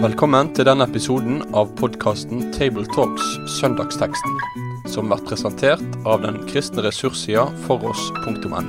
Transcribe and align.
Velkommen 0.00 0.48
til 0.56 0.64
denne 0.64 0.86
episoden 0.88 1.42
av 1.52 1.74
podkasten 1.76 2.46
Tabletalks 2.56 3.26
Søndagsteksten, 3.58 4.38
som 4.88 5.10
blir 5.10 5.20
presentert 5.28 5.98
av 6.08 6.22
den 6.24 6.38
kristne 6.48 6.86
ressurssida 6.86 7.44
foross.no. 7.66 8.62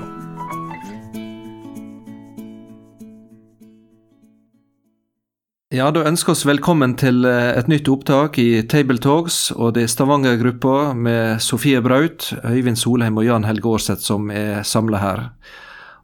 Ja, 5.71 5.88
Da 5.88 6.04
ønsker 6.04 6.36
oss 6.36 6.43
velkommen 6.43 6.97
til 6.99 7.23
eh, 7.23 7.54
et 7.55 7.70
nytt 7.71 7.88
opptak 7.88 8.36
i 8.43 8.59
Tabletalks, 8.68 9.54
og 9.55 9.77
det 9.77 9.86
er 9.86 9.91
Stavanger-gruppa 9.93 10.91
med 10.91 11.39
Sofie 11.39 11.79
Braut, 11.79 12.33
Øyvind 12.43 12.75
Solheim 12.75 13.15
og 13.15 13.29
Jan 13.29 13.47
Helge 13.47 13.71
Aarseth 13.71 14.04
som 14.04 14.27
er 14.36 14.65
samla 14.68 14.99
her. 14.99 15.23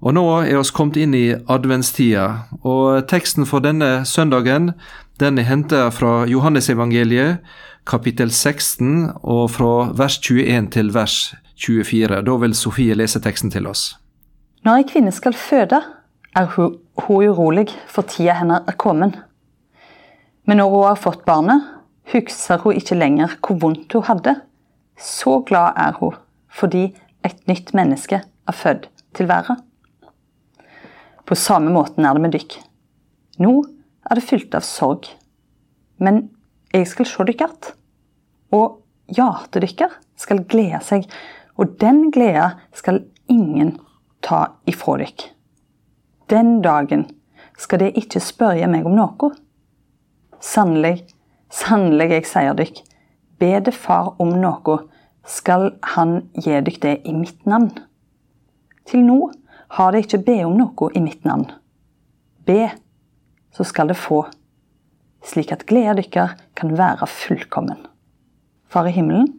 Og 0.02 0.14
Nå 0.14 0.24
er 0.46 0.60
oss 0.60 0.70
kommet 0.72 1.00
inn 1.02 1.16
i 1.18 1.34
adventstida, 1.34 2.28
og 2.62 3.08
teksten 3.10 3.48
for 3.50 3.66
denne 3.66 4.06
søndagen 4.06 4.72
den 5.18 5.40
er 5.42 5.48
henta 5.50 5.88
fra 5.90 6.28
Johannesevangeliet, 6.30 7.40
kapittel 7.88 8.30
16, 8.30 9.10
og 9.24 9.50
fra 9.56 9.90
vers 9.98 10.20
21 10.22 10.70
til 10.76 10.94
vers 10.94 11.16
24. 11.58 12.22
Da 12.22 12.36
vil 12.44 12.54
Sofie 12.54 12.94
lese 12.94 13.22
teksten 13.24 13.50
til 13.50 13.66
oss. 13.66 13.96
Når 14.66 14.84
ei 14.84 14.86
kvinne 14.86 15.14
skal 15.16 15.34
føde, 15.34 15.82
er 16.36 16.52
hun, 16.54 16.78
urolig, 16.98 17.72
for 17.90 18.06
tida 18.06 18.38
hennes 18.38 18.70
er 18.70 18.78
kommet. 18.78 19.18
Men 20.46 20.62
når 20.62 20.70
hun 20.70 20.86
har 20.92 21.02
fått 21.02 21.26
barnet, 21.26 21.66
husker 22.14 22.62
hun 22.62 22.78
ikke 22.78 23.00
lenger 23.00 23.34
hvor 23.42 23.58
vondt 23.62 23.94
hun 23.98 24.06
hadde. 24.06 24.36
Så 24.98 25.40
glad 25.48 25.74
er 25.78 25.98
hun 26.00 26.18
fordi 26.58 26.88
et 27.26 27.42
nytt 27.50 27.74
menneske 27.78 28.22
er 28.24 28.56
født 28.56 28.88
til 29.14 29.28
verden. 29.30 29.67
På 31.28 31.36
samme 31.36 31.74
måten 31.76 32.06
er 32.08 32.16
det 32.16 32.24
med 32.24 32.36
dykk. 32.36 32.58
Nå 33.44 33.54
er 34.08 34.16
det 34.16 34.24
fylt 34.24 34.56
av 34.56 34.64
sorg. 34.64 35.10
Men 36.00 36.30
jeg 36.72 36.88
skal 36.88 37.10
se 37.10 37.26
dere 37.28 37.50
att. 37.50 37.74
Og 38.56 38.80
hjertet 39.12 39.66
deres 39.66 39.98
skal 40.16 40.46
glede 40.48 40.80
seg, 40.84 41.08
og 41.60 41.76
den 41.82 42.12
gleda 42.12 42.54
skal 42.74 43.04
ingen 43.28 43.76
ta 44.24 44.54
ifra 44.66 44.98
dere. 45.02 45.34
Den 46.32 46.62
dagen 46.62 47.06
skal 47.58 47.80
de 47.80 47.92
ikke 47.92 48.24
spørre 48.24 48.68
meg 48.72 48.88
om 48.88 48.96
noe. 48.96 49.32
Sannelig, 50.40 51.08
sannelig, 51.50 52.12
jeg 52.12 52.28
sier 52.30 52.56
dykk, 52.56 52.82
be 53.40 53.52
det 53.64 53.74
Far 53.76 54.14
om 54.22 54.36
noe, 54.42 54.80
skal 55.28 55.74
Han 55.96 56.22
gi 56.40 56.56
dykk 56.64 56.82
det 56.82 56.96
i 57.04 57.12
mitt 57.12 57.46
navn. 57.46 57.74
Til 58.88 59.04
nå 59.04 59.20
har 59.68 59.92
de 59.92 60.02
ikke 60.04 60.24
be 60.24 60.38
om 60.46 60.58
noe 60.58 60.92
i 60.96 61.02
mitt 61.04 61.26
navn. 61.28 61.50
Be, 62.48 62.70
så 63.56 63.66
skal 63.68 63.92
det 63.92 64.00
få, 64.00 64.24
slik 65.26 65.52
at 65.52 65.66
gleden 65.68 66.00
deres 66.00 66.38
kan 66.56 66.76
være 66.78 67.08
fullkommen. 67.12 67.82
Far 68.72 68.88
i 68.88 68.96
himmelen, 68.96 69.34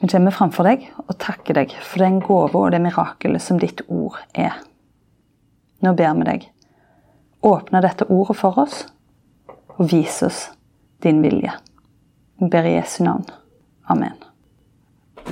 vi 0.00 0.08
kommer 0.10 0.34
framfor 0.36 0.66
deg 0.68 0.84
og 1.06 1.16
takker 1.22 1.56
deg 1.56 1.72
for 1.80 2.04
den 2.04 2.18
gave 2.24 2.60
og 2.60 2.72
det 2.74 2.82
mirakelet 2.84 3.40
som 3.40 3.60
ditt 3.60 3.80
ord 3.88 4.18
er. 4.36 4.58
Nå 5.84 5.94
ber 5.96 6.12
vi 6.18 6.28
deg, 6.28 6.44
åpne 7.44 7.84
dette 7.84 8.08
ordet 8.12 8.36
for 8.40 8.60
oss 8.60 8.84
og 9.78 9.88
vis 9.92 10.20
oss 10.26 10.46
din 11.04 11.24
vilje. 11.24 11.52
Vi 12.40 12.52
ber 12.52 12.68
i 12.68 12.76
Jesu 12.76 13.02
navn. 13.04 13.26
Amen. 13.88 14.23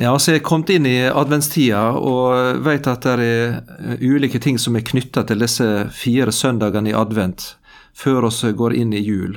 Ja, 0.01 0.13
altså 0.13 0.33
Jeg 0.33 0.41
er 0.41 0.47
kommet 0.47 0.71
inn 0.73 0.87
i 0.89 0.97
adventstida 1.05 1.83
og 2.01 2.63
vet 2.65 2.89
at 2.89 3.05
det 3.05 3.27
er 3.29 4.01
ulike 4.01 4.41
ting 4.41 4.57
som 4.59 4.77
er 4.77 4.87
knytta 4.89 5.27
til 5.29 5.45
disse 5.45 5.67
fire 5.93 6.33
søndagene 6.33 6.91
i 6.91 6.97
advent, 6.97 7.57
før 7.93 8.31
vi 8.31 8.53
går 8.57 8.75
inn 8.81 8.97
i 8.97 9.05
jul. 9.05 9.37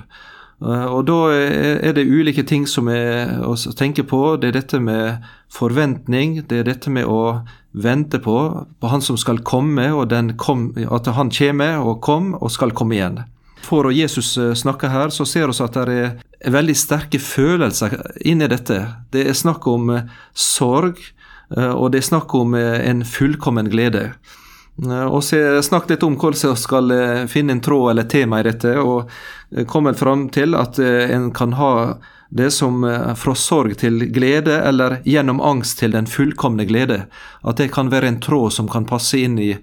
Og 0.61 1.05
Da 1.05 1.19
er 1.35 1.93
det 1.93 2.07
ulike 2.07 2.43
ting 2.47 2.65
som 2.67 2.87
er 2.87 3.43
å 3.43 3.55
tenke 3.75 4.07
på. 4.07 4.37
Det 4.39 4.47
er 4.47 4.61
dette 4.61 4.79
med 4.79 5.21
forventning, 5.51 6.47
det 6.47 6.59
er 6.59 6.63
dette 6.71 6.89
med 6.89 7.05
å 7.05 7.43
vente 7.73 8.19
på, 8.19 8.65
på 8.79 8.87
Han 8.87 9.01
som 9.01 9.17
skal 9.17 9.43
komme, 9.43 9.91
og 9.93 10.09
kom, 10.37 10.71
at 10.77 11.05
Han 11.05 11.29
kommer 11.29 11.83
og 11.83 12.01
kom 12.01 12.33
og 12.39 12.51
skal 12.51 12.71
komme 12.71 12.95
igjen 12.95 13.25
for 13.65 13.91
Jesus 13.91 14.37
eh, 14.37 14.53
snakker 14.53 14.87
her, 14.87 15.09
så 15.09 15.25
ser 15.25 15.49
vi 15.49 15.63
at 15.63 15.77
det 15.89 15.97
er 16.45 16.53
veldig 16.53 16.77
sterke 16.77 17.19
følelser 17.21 17.97
inni 18.25 18.47
dette. 18.51 18.79
Det 19.11 19.25
er 19.25 19.37
snakk 19.37 19.65
om 19.67 19.91
eh, 19.95 20.09
sorg, 20.33 21.01
eh, 21.57 21.71
og 21.71 21.91
det 21.91 22.03
er 22.03 22.09
snakk 22.11 22.35
om 22.37 22.55
en 22.55 23.05
fullkommen 23.05 23.71
glede. 23.73 24.11
Og 24.85 25.21
snakket 25.23 25.93
litt 25.93 26.01
om 26.03 26.17
hvordan 26.19 26.49
jeg 26.49 26.59
skal 26.59 26.91
finne 27.31 27.53
en 27.55 27.61
tråd 27.63 27.93
eller 27.93 28.09
tema 28.11 28.41
i 28.41 28.43
dette, 28.43 28.73
og 28.75 29.07
kommet 29.71 29.95
fram 29.95 30.25
til 30.35 30.51
at 30.59 30.75
en 30.83 31.29
kan 31.31 31.53
ha 31.55 31.69
det 32.35 32.49
som 32.51 32.83
fra 33.15 33.35
sorg 33.39 33.77
til 33.79 34.03
glede, 34.11 34.57
eller 34.67 34.97
gjennom 35.07 35.39
angst 35.39 35.79
til 35.79 35.95
den 35.95 36.11
fullkomne 36.11 36.67
glede. 36.67 37.05
At 37.47 37.63
det 37.63 37.69
kan 37.71 37.87
være 37.93 38.11
en 38.11 38.19
tråd 38.19 38.51
som 38.57 38.67
kan 38.67 38.83
passe 38.89 39.23
inn 39.23 39.39
i 39.39 39.53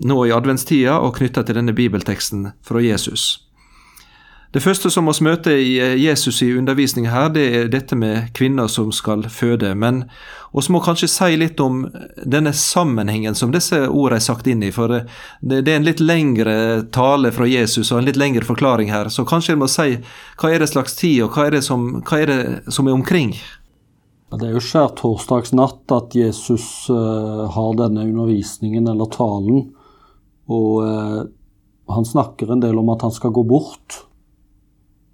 nå 0.00 0.22
i 0.26 0.32
adventstida 0.32 0.98
og 1.02 1.16
knytta 1.18 1.44
til 1.44 1.58
denne 1.58 1.74
bibelteksten 1.76 2.50
fra 2.66 2.82
Jesus. 2.84 3.49
Det 4.50 4.58
første 4.58 4.90
som 4.90 5.06
vi 5.06 5.22
møter 5.22 5.60
i 5.62 5.76
eh, 5.78 5.92
Jesus 6.00 6.40
i 6.42 6.48
undervisningen 6.58 7.12
her, 7.12 7.28
det 7.30 7.44
er 7.54 7.68
dette 7.70 7.94
med 7.94 8.32
kvinner 8.34 8.66
som 8.66 8.88
skal 8.90 9.22
føde. 9.30 9.76
Men 9.78 10.02
vi 10.50 10.64
må 10.74 10.80
kanskje 10.82 11.06
si 11.12 11.36
litt 11.38 11.62
om 11.62 11.84
denne 12.26 12.50
sammenhengen 12.56 13.38
som 13.38 13.52
disse 13.54 13.78
ordene 13.86 14.18
er 14.18 14.24
sagt 14.24 14.50
inn 14.50 14.64
i. 14.66 14.72
For 14.74 14.90
det 14.90 15.60
er 15.62 15.76
en 15.76 15.86
litt 15.86 16.02
lengre 16.02 16.56
tale 16.90 17.30
fra 17.36 17.46
Jesus 17.46 17.92
og 17.92 18.00
en 18.00 18.10
litt 18.10 18.18
lengre 18.18 18.42
forklaring 18.48 18.90
her. 18.90 19.12
Så 19.14 19.22
kanskje 19.22 19.54
en 19.54 19.62
må 19.62 19.70
si 19.70 20.00
hva 20.42 20.50
er 20.50 20.64
det 20.64 20.72
slags 20.72 20.98
tid, 20.98 21.22
og 21.28 21.38
hva 21.38 21.46
er 21.46 21.60
det 21.60 21.62
som, 21.68 21.86
er, 22.02 22.26
det 22.26 22.74
som 22.74 22.90
er 22.90 22.98
omkring? 22.98 23.36
Det 24.34 24.50
er 24.50 24.58
jo 24.58 24.66
skjærtorsdagsnatt 24.66 25.94
at 25.94 26.18
Jesus 26.18 26.90
uh, 26.90 27.46
har 27.54 27.72
denne 27.78 28.10
undervisningen 28.10 28.90
eller 28.90 29.14
talen. 29.14 29.68
Og 30.50 30.70
uh, 30.82 31.22
han 31.94 32.14
snakker 32.18 32.50
en 32.50 32.62
del 32.66 32.82
om 32.82 32.90
at 32.90 33.06
han 33.06 33.14
skal 33.14 33.30
gå 33.34 33.46
bort 33.46 34.09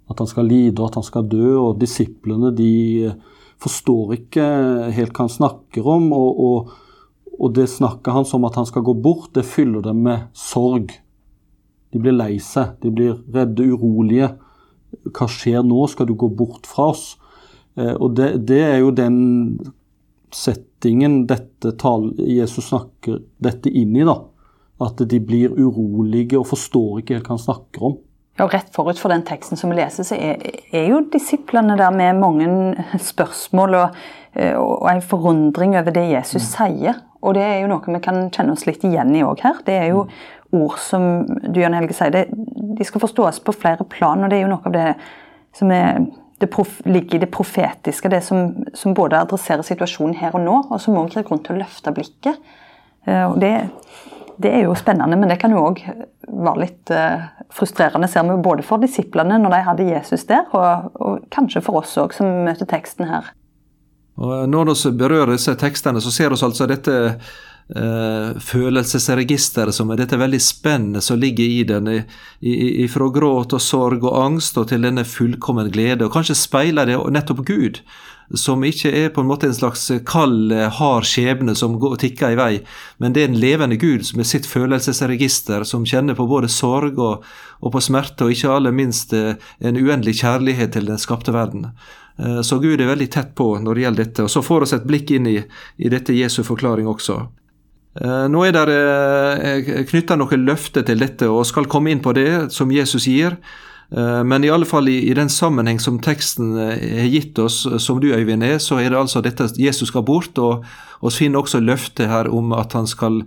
at 0.07 0.21
han 0.21 0.29
skal 0.29 0.47
lide 0.47 0.79
og 0.79 0.89
at 0.89 0.99
han 1.01 1.07
skal 1.07 1.27
dø. 1.29 1.55
Og 1.59 1.79
disiplene 1.81 2.53
de 2.55 3.11
forstår 3.63 4.17
ikke 4.19 4.47
helt 4.95 5.13
hva 5.13 5.25
han 5.25 5.33
snakker 5.33 5.89
om. 5.97 6.09
Og, 6.15 6.41
og, 6.47 6.71
og 7.37 7.53
det 7.57 7.69
snakket 7.71 8.13
hans 8.15 8.33
om 8.37 8.47
at 8.47 8.57
han 8.59 8.69
skal 8.69 8.85
gå 8.87 8.95
bort, 9.03 9.33
det 9.35 9.47
fyller 9.47 9.85
dem 9.85 10.03
med 10.07 10.27
sorg. 10.37 10.93
De 11.93 12.01
blir 12.03 12.15
lei 12.15 12.35
seg, 12.43 12.75
de 12.83 12.91
blir 12.93 13.15
redde, 13.33 13.65
urolige. 13.71 14.33
Hva 15.11 15.27
skjer 15.31 15.63
nå? 15.65 15.85
Skal 15.91 16.09
du 16.09 16.15
gå 16.19 16.29
bort 16.35 16.67
fra 16.67 16.91
oss? 16.93 17.13
Eh, 17.77 17.93
og 17.93 18.15
det, 18.17 18.33
det 18.49 18.63
er 18.65 18.81
jo 18.81 18.93
den 18.95 19.19
settingen 20.33 21.21
dette 21.29 21.71
tal, 21.79 22.11
Jesus 22.19 22.69
snakker 22.71 23.21
dette 23.43 23.71
inn 23.71 23.95
i. 23.95 24.03
da. 24.07 24.19
At 24.83 24.99
de 25.09 25.19
blir 25.23 25.55
urolige 25.55 26.37
og 26.37 26.49
forstår 26.51 27.01
ikke 27.01 27.17
helt 27.17 27.29
hva 27.29 27.37
han 27.37 27.45
snakker 27.47 27.87
om. 27.89 27.97
Og 28.37 28.53
Rett 28.53 28.69
forut 28.73 28.99
for 29.01 29.09
den 29.09 29.25
teksten 29.25 29.57
som 29.57 29.71
vi 29.71 29.79
leser, 29.79 30.05
så 30.05 30.17
er, 30.17 30.37
er 30.69 30.87
jo 30.91 31.01
disiplene 31.13 31.77
der 31.79 31.93
med 31.95 32.19
mange 32.21 32.85
spørsmål 33.01 33.77
og, 33.79 33.99
eh, 34.35 34.53
og, 34.53 34.85
en 34.91 35.01
forundring 35.01 35.73
over 35.79 35.93
det 35.95 36.05
Jesus 36.11 36.43
mm. 36.43 36.49
sier. 36.51 36.99
Og 37.25 37.33
det 37.33 37.43
er 37.43 37.55
jo 37.63 37.71
noe 37.71 37.95
vi 37.95 38.03
kan 38.03 38.27
kjenne 38.29 38.53
oss 38.53 38.67
litt 38.69 38.85
igjen 38.85 39.15
i 39.17 39.23
òg 39.25 39.41
her. 39.41 39.63
Det 39.65 39.73
er 39.73 39.89
jo 39.89 40.05
ord 40.55 40.77
som 40.79 41.25
du 41.25 41.59
Jan 41.59 41.75
Helge 41.75 41.97
sier, 41.97 42.13
det, 42.13 42.27
de 42.77 42.85
skal 42.85 43.03
forstås 43.03 43.41
på 43.43 43.55
flere 43.57 43.87
plan. 43.89 44.21
Og 44.23 44.31
det 44.31 44.39
er 44.39 44.45
jo 44.45 44.53
noe 44.53 44.69
av 44.69 44.75
det 44.75 44.87
som 45.57 45.73
er, 45.73 46.05
det 46.37 46.51
prof, 46.53 46.77
ligger 46.85 47.17
i 47.17 47.23
det 47.25 47.31
profetiske. 47.33 48.11
Det 48.13 48.21
som, 48.23 48.53
som, 48.77 48.93
både 48.93 49.17
adresserer 49.17 49.65
situasjonen 49.65 50.17
her 50.21 50.37
og 50.37 50.45
nå, 50.45 50.59
og 50.69 50.81
som 50.83 50.97
òg 51.01 51.15
gir 51.15 51.25
grunn 51.25 51.41
til 51.41 51.57
å 51.57 51.63
løfte 51.63 51.95
blikket. 51.95 52.37
Eh, 53.07 53.25
og 53.25 53.39
det 53.41 53.55
det 54.37 54.51
er 54.53 54.67
jo 54.67 54.75
spennende, 54.77 55.17
men 55.17 55.31
det 55.31 55.39
kan 55.41 55.53
jo 55.53 55.63
òg 55.69 55.81
være 56.27 56.61
litt 56.61 56.93
uh, 56.93 57.25
frustrerende, 57.53 58.09
ser 58.11 58.27
vi 58.27 58.37
både 58.43 58.65
for 58.65 58.81
disiplene 58.83 59.39
når 59.41 59.53
de 59.55 59.65
hadde 59.65 59.89
Jesus 59.89 60.27
der, 60.29 60.45
og, 60.53 60.93
og 61.01 61.27
kanskje 61.33 61.63
for 61.65 61.81
oss 61.81 61.97
òg 62.01 62.15
som 62.15 62.45
møter 62.45 62.69
teksten 62.69 63.09
her. 63.09 63.31
Og 64.17 64.47
når 64.49 64.73
vi 64.73 64.95
berører 64.97 65.35
disse 65.35 65.53
tekstene, 65.59 66.01
så 66.01 66.11
ser 66.13 66.33
vi 66.33 66.39
altså 66.41 66.65
dette 66.69 66.95
eh, 67.05 68.39
følelsesregisteret 68.41 69.75
som 69.75 69.91
er 69.93 70.01
dette 70.01 70.17
veldig 70.17 70.39
spennet 70.41 71.05
som 71.05 71.19
ligger 71.21 71.45
i 71.45 71.61
den, 71.69 71.91
fra 72.89 73.09
gråt 73.13 73.53
og 73.53 73.61
sorg 73.61 74.07
og 74.07 74.17
angst 74.23 74.57
og 74.57 74.71
til 74.71 74.81
denne 74.87 75.05
fullkommen 75.05 75.69
glede. 75.73 76.07
Og 76.07 76.15
kanskje 76.17 76.37
speiler 76.37 76.89
det 76.89 76.97
nettopp 76.97 77.45
Gud, 77.45 77.83
som 78.35 78.63
ikke 78.67 78.91
er 78.91 79.11
på 79.15 79.23
en 79.23 79.29
måte 79.29 79.47
en 79.47 79.55
slags 79.55 79.85
kald, 80.07 80.51
hard 80.51 81.05
skjebne 81.07 81.55
som 81.55 81.77
går, 81.79 81.95
tikker 82.01 82.33
i 82.33 82.39
vei, 82.39 82.51
men 82.99 83.15
det 83.15 83.23
er 83.23 83.29
en 83.29 83.39
levende 83.39 83.77
Gud 83.79 84.09
med 84.19 84.27
sitt 84.27 84.47
følelsesregister, 84.49 85.63
som 85.63 85.85
kjenner 85.87 86.17
på 86.17 86.27
både 86.27 86.49
sorg 86.51 86.99
og, 86.99 87.23
og 87.63 87.73
på 87.73 87.83
smerte, 87.83 88.27
og 88.27 88.35
ikke 88.35 88.51
aller 88.51 88.75
minst 88.75 89.15
eh, 89.15 89.39
en 89.63 89.79
uendelig 89.79 90.17
kjærlighet 90.21 90.75
til 90.75 90.91
den 90.91 90.99
skapte 90.99 91.31
verden. 91.35 91.69
Eh, 92.19 92.41
så 92.43 92.59
Gud 92.59 92.81
er 92.81 92.91
veldig 92.91 93.09
tett 93.15 93.31
på 93.37 93.53
når 93.63 93.75
det 93.75 93.85
gjelder 93.85 94.03
dette. 94.03 94.25
Og 94.27 94.33
Så 94.33 94.43
får 94.43 94.65
vi 94.65 94.75
et 94.75 94.89
blikk 94.91 95.13
inn 95.15 95.31
i, 95.31 95.37
i 95.77 95.91
dette 95.93 96.15
Jesu 96.15 96.43
forklaring 96.43 96.89
også. 96.91 97.21
Nå 97.97 98.43
er 98.45 98.53
det 98.53 99.85
knytta 99.89 100.13
noen 100.19 100.43
løfter 100.45 100.83
til 100.85 100.99
dette, 101.01 101.25
og 101.33 101.47
skal 101.49 101.65
komme 101.65 101.89
inn 101.89 102.03
på 102.05 102.11
det 102.13 102.51
som 102.53 102.69
Jesus 102.69 103.07
gir. 103.09 103.39
Men 103.89 104.43
i 104.43 104.49
alle 104.51 104.67
fall 104.67 104.89
i, 104.91 104.97
i 105.07 105.13
den 105.15 105.29
sammenheng 105.31 105.77
som 105.79 105.99
teksten 106.03 106.49
har 106.59 107.07
gitt 107.07 107.39
oss, 107.39 107.61
som 107.79 108.01
du 108.03 108.09
Øyvind 108.11 108.43
er, 108.43 108.57
så 108.59 108.81
er 108.81 108.91
det 108.91 108.99
altså 108.99 109.21
dette 109.23 109.47
at 109.47 109.59
Jesus 109.59 109.93
skal 109.93 110.03
bort. 110.03 110.35
Og 110.37 110.65
oss 110.99 111.19
finner 111.21 111.39
også 111.39 111.61
løftet 111.63 112.11
her 112.11 112.27
om 112.27 112.51
at 112.57 112.75
han 112.75 112.87
skal 112.87 113.21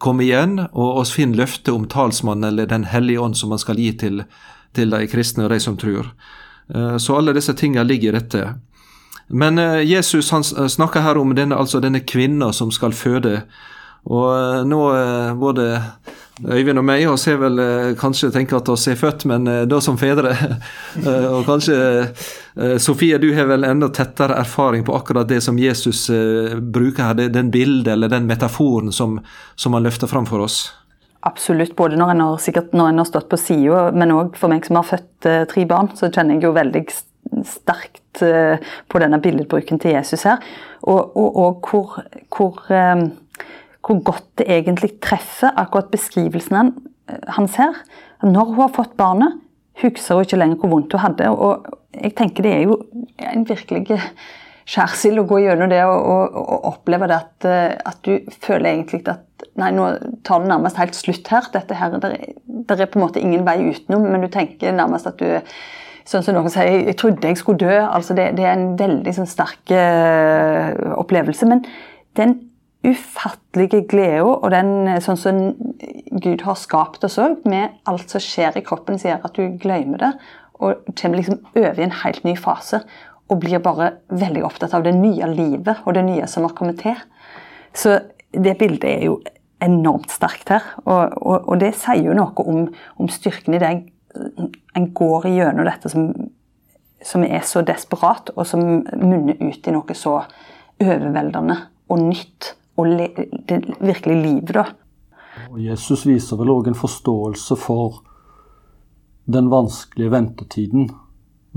komme 0.00 0.24
igjen, 0.24 0.58
og 0.72 1.02
oss 1.02 1.12
finner 1.12 1.42
løftet 1.42 1.72
om 1.74 1.84
talsmannen 1.88 2.48
eller 2.48 2.66
Den 2.66 2.84
hellige 2.88 3.20
ånd 3.20 3.36
som 3.36 3.52
han 3.52 3.60
skal 3.60 3.76
gi 3.80 3.92
til, 3.92 4.24
til 4.72 4.92
de 4.92 5.04
kristne 5.08 5.44
og 5.44 5.52
de 5.52 5.60
som 5.60 5.76
tror. 5.76 6.08
Så 6.98 7.16
alle 7.16 7.36
disse 7.36 7.54
tingene 7.54 7.84
ligger 7.86 8.14
i 8.14 8.18
dette. 8.18 8.46
Men 9.28 9.58
Jesus 9.86 10.30
han 10.30 10.44
snakker 10.44 11.02
her 11.02 11.18
om 11.18 11.34
denne, 11.34 11.56
altså 11.56 11.80
denne 11.80 12.00
kvinna 12.00 12.52
som 12.56 12.72
skal 12.74 12.94
føde. 12.96 13.40
Og 14.06 14.66
nå 14.66 14.82
både 15.40 15.68
Øyvind 16.44 16.76
og 16.76 16.84
meg 16.84 17.06
oss 17.08 17.24
har 17.30 17.38
vel 17.40 17.60
eh, 17.62 17.94
kanskje 17.96 18.28
tenker 18.34 18.58
at 18.58 18.68
oss 18.68 18.84
er 18.92 18.98
født, 19.00 19.24
men 19.30 19.48
eh, 19.48 19.62
da 19.68 19.80
som 19.80 19.96
fedre. 20.00 20.36
Eh, 20.96 21.26
og 21.28 21.44
kanskje 21.44 21.76
Sofie, 22.80 23.18
du 23.20 23.26
har 23.36 23.44
vel 23.50 23.66
enda 23.68 23.90
tettere 23.92 24.38
erfaring 24.40 24.80
på 24.86 24.94
akkurat 24.96 25.28
det 25.28 25.42
som 25.44 25.58
Jesus 25.60 26.06
bruker 26.72 27.10
her, 27.10 27.28
den 27.28 27.50
bildet 27.52 27.90
eller 27.92 28.08
den 28.08 28.24
metaforen 28.26 28.88
som, 28.96 29.18
som 29.60 29.76
han 29.76 29.84
løfter 29.84 30.08
fram 30.08 30.24
for 30.26 30.46
oss? 30.46 30.70
Absolutt, 31.28 31.74
både 31.76 31.98
når 32.00 32.14
en 32.14 32.22
har, 32.24 32.40
sikkert 32.40 32.72
når 32.72 32.88
en 32.88 33.02
har 33.02 33.08
stått 33.10 33.28
på 33.28 33.38
sida, 33.40 33.90
men 33.92 34.14
òg 34.14 34.40
for 34.40 34.52
meg 34.52 34.64
som 34.64 34.80
har 34.80 34.88
født 34.88 35.28
tre 35.52 35.66
barn, 35.68 35.92
så 35.98 36.08
kjenner 36.08 36.38
jeg 36.38 36.48
jo 36.48 36.54
veldig 36.56 36.84
sterkt 37.44 38.24
på 38.88 39.04
denne 39.04 39.20
billedbruken 39.20 39.82
til 39.82 39.98
Jesus 39.98 40.24
her. 40.24 40.40
Og, 40.88 41.12
og, 41.12 41.68
hvor, 41.68 42.00
hvor 42.32 42.64
hvor 43.86 44.02
godt 44.02 44.26
det 44.40 44.48
egentlig 44.50 44.96
treffer 45.04 45.54
akkurat 45.54 45.92
beskrivelsen 45.92 46.72
hans 47.36 47.58
her. 47.60 47.76
Når 48.22 48.50
hun 48.50 48.64
har 48.64 48.74
fått 48.74 48.96
barnet, 48.98 49.38
husker 49.82 50.18
hun 50.18 50.26
ikke 50.26 50.40
lenger 50.40 50.58
hvor 50.62 50.72
vondt 50.72 50.96
hun 50.96 51.04
hadde. 51.04 51.30
Og 51.30 51.68
jeg 51.94 52.16
tenker 52.18 52.46
det 52.46 52.54
er 52.56 52.66
jo 52.66 52.80
en 53.22 53.46
virkelig 53.48 54.00
skjærsild 54.66 55.22
å 55.22 55.26
gå 55.30 55.44
gjennom 55.44 55.70
det 55.70 55.84
og, 55.86 56.08
og, 56.10 56.38
og 56.42 56.68
oppleve 56.72 57.06
det 57.06 57.16
at, 57.20 57.46
at, 57.86 57.98
du 58.02 58.32
føler 58.42 58.72
egentlig 58.72 59.04
at 59.06 59.22
Nei, 59.56 59.70
nå 59.72 59.86
tar 60.24 60.42
det 60.42 60.50
nærmest 60.50 60.78
helt 60.80 60.96
slutt 60.96 61.28
her. 61.32 61.46
Dette 61.52 61.76
her, 61.76 61.94
det 62.00 62.08
er, 62.12 62.80
er 62.80 62.88
på 62.92 62.98
en 62.98 63.04
måte 63.06 63.20
ingen 63.20 63.44
vei 63.46 63.58
utenom, 63.68 64.04
men 64.08 64.24
du 64.24 64.28
tenker 64.32 64.74
nærmest 64.74 65.08
at 65.12 65.20
du 65.20 65.52
Sånn 66.06 66.22
som 66.22 66.36
noen 66.36 66.52
sier, 66.54 66.84
jeg 66.86 66.94
trodde 67.00 67.26
jeg 67.26 67.38
skulle 67.40 67.58
dø. 67.58 67.78
altså 67.82 68.14
Det, 68.14 68.28
det 68.38 68.44
er 68.46 68.52
en 68.54 68.76
veldig 68.78 69.10
sånn, 69.16 69.26
sterk 69.26 69.72
uh, 69.74 70.94
opplevelse. 71.00 71.48
Men 71.50 71.64
den 72.14 72.36
ufattelige 72.86 73.82
gleden 73.90 74.30
og 74.30 74.50
den 74.54 74.88
eh, 74.90 75.02
sånn 75.02 75.18
som 75.20 75.42
Gud 76.22 76.44
har 76.46 76.58
skapt 76.58 77.04
oss 77.06 77.18
òg, 77.22 77.42
med 77.48 77.76
alt 77.90 78.12
som 78.12 78.22
skjer 78.22 78.58
i 78.58 78.64
kroppen 78.66 79.00
som 79.00 79.10
gjør 79.10 79.26
at 79.28 79.38
du 79.38 79.58
glemmer 79.62 80.02
det, 80.02 80.12
og 80.56 80.86
kommer 80.96 81.20
liksom 81.20 81.42
over 81.54 81.80
i 81.80 81.84
en 81.84 81.98
helt 82.02 82.24
ny 82.24 82.36
fase. 82.40 82.80
Og 83.26 83.40
blir 83.42 83.58
bare 83.60 83.96
veldig 84.14 84.44
opptatt 84.46 84.74
av 84.76 84.84
det 84.86 84.94
nye 84.94 85.26
livet 85.32 85.82
og 85.82 85.96
det 85.96 86.04
nye 86.06 86.28
som 86.30 86.46
har 86.46 86.54
kommet 86.56 86.78
til. 86.84 86.96
Så 87.76 87.98
det 88.30 88.54
bildet 88.60 88.86
er 88.86 89.02
jo 89.08 89.18
enormt 89.60 90.12
sterkt 90.14 90.52
her. 90.54 90.64
Og, 90.84 91.16
og, 91.18 91.48
og 91.50 91.60
det 91.60 91.72
sier 91.76 92.06
jo 92.06 92.16
noe 92.16 92.46
om, 92.46 92.68
om, 92.96 93.10
styrken 93.10 93.56
i 93.56 93.60
det 93.60 93.72
en 94.76 94.90
går 94.96 95.28
gjennom 95.28 95.66
dette 95.68 95.90
som, 95.92 96.06
som 97.04 97.24
er 97.26 97.42
så 97.44 97.64
desperat, 97.66 98.30
og 98.36 98.46
som 98.48 98.62
munner 98.62 99.36
ut 99.42 99.66
i 99.66 99.74
noe 99.74 99.98
så 99.98 100.20
overveldende 100.80 101.58
og 101.92 102.00
nytt 102.02 102.54
og 102.76 102.86
det 103.48 103.62
virkelige 103.80 104.22
livet, 104.22 104.54
da. 104.54 104.66
Og 105.50 105.60
Jesus 105.60 106.06
viser 106.08 106.38
vel 106.40 106.52
òg 106.52 106.70
en 106.70 106.78
forståelse 106.78 107.56
for 107.60 108.02
den 109.26 109.50
vanskelige 109.52 110.12
ventetiden 110.12 110.90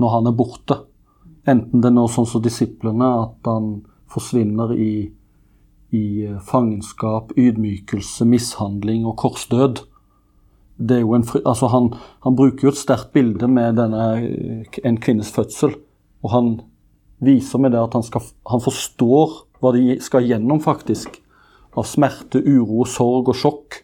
når 0.00 0.14
han 0.16 0.28
er 0.30 0.36
borte. 0.36 0.76
Enten 1.48 1.82
det 1.82 1.90
er 1.90 1.96
nå 1.96 2.06
sånn 2.10 2.28
som 2.28 2.42
disiplene, 2.44 3.08
at 3.24 3.48
han 3.48 3.70
forsvinner 4.10 4.74
i, 4.74 5.10
i 5.96 6.04
fangenskap, 6.46 7.34
ydmykelse, 7.38 8.26
mishandling 8.28 9.06
og 9.08 9.16
korsdød. 9.22 9.84
En, 10.80 11.24
altså 11.44 11.68
han, 11.72 11.90
han, 12.24 12.36
bruker 12.36 12.68
jo 12.68 12.72
et 12.72 12.80
sterkt 12.80 13.12
bilde 13.16 13.48
med 13.48 13.76
denne, 13.76 14.04
en 14.84 15.00
kvinnes 15.00 15.32
fødsel. 15.32 15.76
Og 16.24 16.34
han 16.34 16.50
viser 17.24 17.60
med 17.60 17.74
det 17.74 17.82
at 17.82 17.96
han, 17.96 18.04
skal, 18.06 18.24
han 18.48 18.64
forstår 18.64 19.36
hva 19.60 19.72
de 19.76 19.98
skal 20.02 20.26
gjennom, 20.28 20.60
faktisk. 20.64 21.20
Av 21.78 21.86
smerte, 21.86 22.40
uro, 22.42 22.84
sorg 22.88 23.30
og 23.30 23.38
sjokk. 23.38 23.80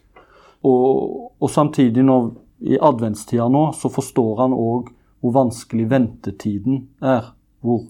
Og, 0.67 1.33
og 1.37 1.51
samtidig, 1.53 2.03
når, 2.05 2.31
i 2.67 2.79
adventstida 2.81 3.47
nå, 3.53 3.69
så 3.77 3.91
forstår 3.93 4.41
han 4.41 4.55
òg 4.57 4.89
hvor 5.21 5.33
vanskelig 5.35 5.87
ventetiden 5.91 6.87
er. 7.05 7.31
Hvor 7.65 7.85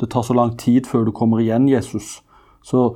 det 0.00 0.10
tar 0.12 0.24
så 0.26 0.36
lang 0.36 0.56
tid 0.60 0.88
før 0.88 1.08
du 1.08 1.12
kommer 1.16 1.42
igjen, 1.42 1.68
Jesus. 1.70 2.18
Så 2.64 2.90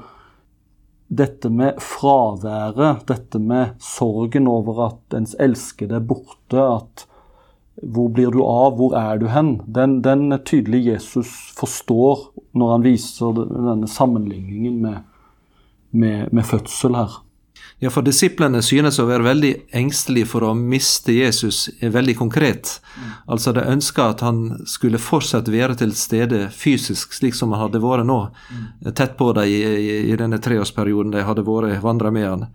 dette 1.13 1.51
med 1.53 1.81
fraværet, 1.83 3.05
dette 3.09 3.41
med 3.43 3.75
sorgen 3.83 4.49
over 4.49 4.87
at 4.87 5.17
ens 5.17 5.35
elskede 5.41 5.99
er 5.99 6.07
borte, 6.09 6.63
at 6.63 7.07
hvor 7.81 8.09
blir 8.13 8.31
du 8.31 8.43
av, 8.45 8.77
hvor 8.77 8.95
er 8.99 9.19
du 9.19 9.29
hen? 9.33 9.57
Den, 9.67 10.01
den 10.05 10.33
er 10.33 10.43
Jesus 10.77 11.29
forstår 11.57 12.31
når 12.53 12.73
han 12.73 12.83
viser 12.85 13.33
denne 13.33 13.89
sammenligningen 13.89 14.81
med, 14.83 15.03
med, 15.91 16.33
med 16.33 16.45
fødsel 16.45 16.95
her. 16.95 17.23
Ja, 17.83 17.91
for 17.91 18.05
disiplene 18.07 18.61
synes 18.63 19.01
å 19.03 19.09
være 19.09 19.25
veldig 19.27 19.51
engstelige 19.75 20.29
for 20.31 20.45
å 20.47 20.53
miste 20.55 21.17
Jesus 21.17 21.65
veldig 21.81 22.15
konkret. 22.21 22.77
Altså 23.27 23.51
de 23.57 23.65
ønska 23.67 24.05
at 24.13 24.23
han 24.23 24.67
skulle 24.71 25.01
fortsatt 25.03 25.51
være 25.51 25.75
til 25.81 25.95
stede 25.99 26.45
fysisk, 26.55 27.11
slik 27.17 27.35
som 27.35 27.51
han 27.51 27.65
hadde 27.65 27.83
vært 27.83 28.07
nå. 28.07 28.21
Tett 28.95 29.17
på 29.19 29.33
dem 29.35 29.51
i, 29.51 29.59
i, 29.59 29.99
i, 30.13 30.15
denne 30.15 30.39
treårsperioden 30.39 31.11
de 31.11 31.27
hadde 31.27 31.43
vært 31.49 31.83
vandra 31.83 32.15
med 32.15 32.29
han. 32.29 32.47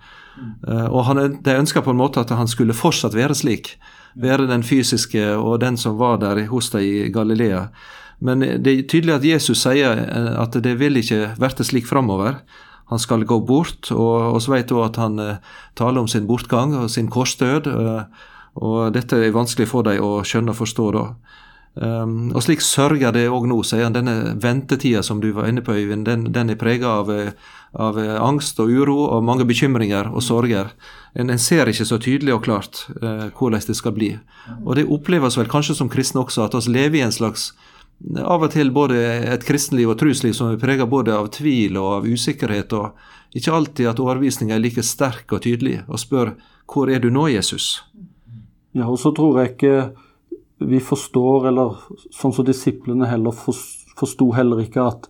Uh, 0.64 0.88
og 0.94 1.04
han, 1.10 1.22
de 1.44 1.60
ønska 1.60 1.81
på 1.84 1.92
en 1.92 2.00
måte 2.00 2.22
at 2.24 2.31
han 2.31 2.48
skulle 2.48 2.78
fortsatt 2.78 3.18
være 3.18 3.36
slik 3.36 3.74
være 4.18 4.48
den 4.50 4.64
fysiske 4.66 5.24
og 5.38 5.60
den 5.62 5.78
som 5.78 5.98
var 6.00 6.18
der 6.22 6.46
hos 6.50 6.72
dem 6.74 6.86
i 6.86 7.10
Galilea. 7.14 7.68
Men 8.19 8.42
det 8.42 8.72
er 8.72 8.88
tydelig 8.90 9.14
at 9.14 9.25
Jesus 9.25 9.62
sier 9.62 10.00
eh, 10.08 10.31
at 10.42 10.58
det 10.64 10.78
vil 10.80 10.98
ikke 10.98 11.36
verte 11.42 11.66
slik 11.68 11.86
framover. 11.90 12.40
Han 12.90 13.00
skal 13.00 13.28
gå 13.28 13.40
bort, 13.46 13.92
og 13.92 14.40
vi 14.40 14.56
vet 14.56 14.72
også 14.72 14.86
at 14.88 15.00
han 15.02 15.19
eh, 15.19 15.42
taler 15.75 16.02
om 16.02 16.08
sin 16.08 16.28
bortgang 16.28 16.74
og 16.80 16.90
sin 16.90 17.12
korsdød. 17.14 17.68
Eh, 17.68 18.04
og 18.57 18.94
dette 18.95 19.19
er 19.21 19.36
vanskelig 19.36 19.69
for 19.69 19.86
dem 19.86 20.02
å 20.02 20.24
skjønne 20.26 20.56
og 20.56 20.62
forstå 20.64 20.88
da. 20.95 21.04
Um, 21.78 22.31
og 22.34 22.42
slik 22.42 22.64
sørger 22.66 23.14
det 23.14 23.28
òg 23.30 23.46
nå, 23.50 23.60
sier 23.68 23.86
han. 23.86 23.94
Denne 23.94 24.34
ventetida 24.42 25.04
som 25.06 25.22
du 25.22 25.30
var 25.36 25.50
inne 25.50 25.62
på, 25.62 25.76
Øyvind, 25.78 26.07
den, 26.07 26.26
den 26.34 26.50
er 26.50 26.57
prega 26.57 26.96
av, 27.04 27.12
av, 27.78 28.00
angst 28.24 28.57
og 28.64 28.72
uro 28.74 28.98
og 29.06 29.26
mange 29.26 29.46
bekymringer 29.46 30.10
og 30.10 30.26
sorger. 30.26 30.74
En, 31.14 31.30
en 31.30 31.42
ser 31.42 31.69
ikke 31.69 31.86
så 31.86 32.00
tydelig 32.02 32.34
og 32.34 32.44
klart 32.48 32.86
uh, 33.02 33.30
hvordan 33.38 33.66
det 33.68 33.78
skal 33.78 33.94
bli. 33.94 34.16
Og 34.64 34.78
det 34.80 34.88
oppleves 34.90 35.38
vel 35.38 35.50
kanskje 35.52 35.78
som 35.78 35.92
kristne 35.92 36.24
også, 36.24 36.48
at 36.48 36.57
vi 36.57 36.74
lever 36.74 37.02
i 37.02 37.06
en 37.06 37.14
slags 37.14 37.52
av 38.22 38.44
og 38.46 38.52
til 38.54 38.69
både 38.74 38.98
et 39.34 39.46
kristenliv 39.46 39.90
og 39.90 39.98
trusliv 39.98 40.36
som 40.38 40.52
er 40.52 40.60
prega 40.62 40.86
både 40.86 41.16
av 41.18 41.31
tvil 41.34 41.80
og 41.81 41.88
av 41.96 42.06
usikkerhet, 42.06 42.74
og 42.78 43.38
ikke 43.38 43.54
alltid 43.54 43.90
at 43.90 44.02
overbevisninga 44.02 44.56
er 44.56 44.62
like 44.62 44.86
sterk 44.86 45.34
og 45.34 45.42
tydelig, 45.46 45.81
og 45.88 46.02
spør 46.02 46.36
hvor 46.68 46.92
er 46.92 47.02
du 47.02 47.10
nå, 47.14 47.28
Jesus? 47.31 47.81
Ja, 48.76 48.86
og 48.86 49.00
så 49.02 49.14
tror 49.16 49.42
jeg 49.42 49.56
ikke 49.56 49.74
vi 50.59 50.80
forstår, 50.81 51.47
eller 51.52 51.78
sånn 52.11 52.33
som 52.33 52.45
disiplene 52.47 53.09
heller 53.09 53.35
forsto 53.35 54.31
heller 54.33 54.64
ikke 54.64 54.85
at 54.90 55.09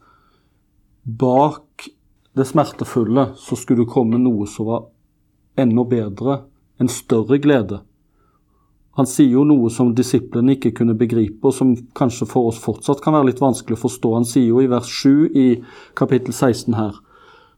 bak 1.08 1.88
det 2.38 2.46
smertefulle 2.46 3.30
så 3.40 3.58
skulle 3.58 3.86
det 3.86 3.94
komme 3.94 4.20
noe 4.22 4.48
som 4.50 4.68
var 4.68 4.88
enda 5.58 5.86
bedre, 5.88 6.42
en 6.78 6.92
større 6.92 7.40
glede. 7.42 7.82
Han 8.98 9.08
sier 9.10 9.36
jo 9.38 9.44
noe 9.46 9.70
som 9.74 9.94
disiplene 9.98 10.56
ikke 10.56 10.74
kunne 10.80 10.98
begripe, 10.98 11.46
og 11.46 11.54
som 11.54 11.76
kanskje 11.98 12.28
for 12.30 12.50
oss 12.50 12.62
fortsatt 12.62 13.02
kan 13.06 13.14
være 13.14 13.32
litt 13.32 13.42
vanskelig 13.42 13.78
å 13.78 13.84
forstå. 13.84 14.14
Han 14.18 14.26
sier 14.26 14.48
jo 14.50 14.62
i 14.62 14.70
vers 14.72 14.90
7 14.90 15.38
i 15.38 15.48
kapittel 15.98 16.34
16 16.34 16.78
her 16.78 16.98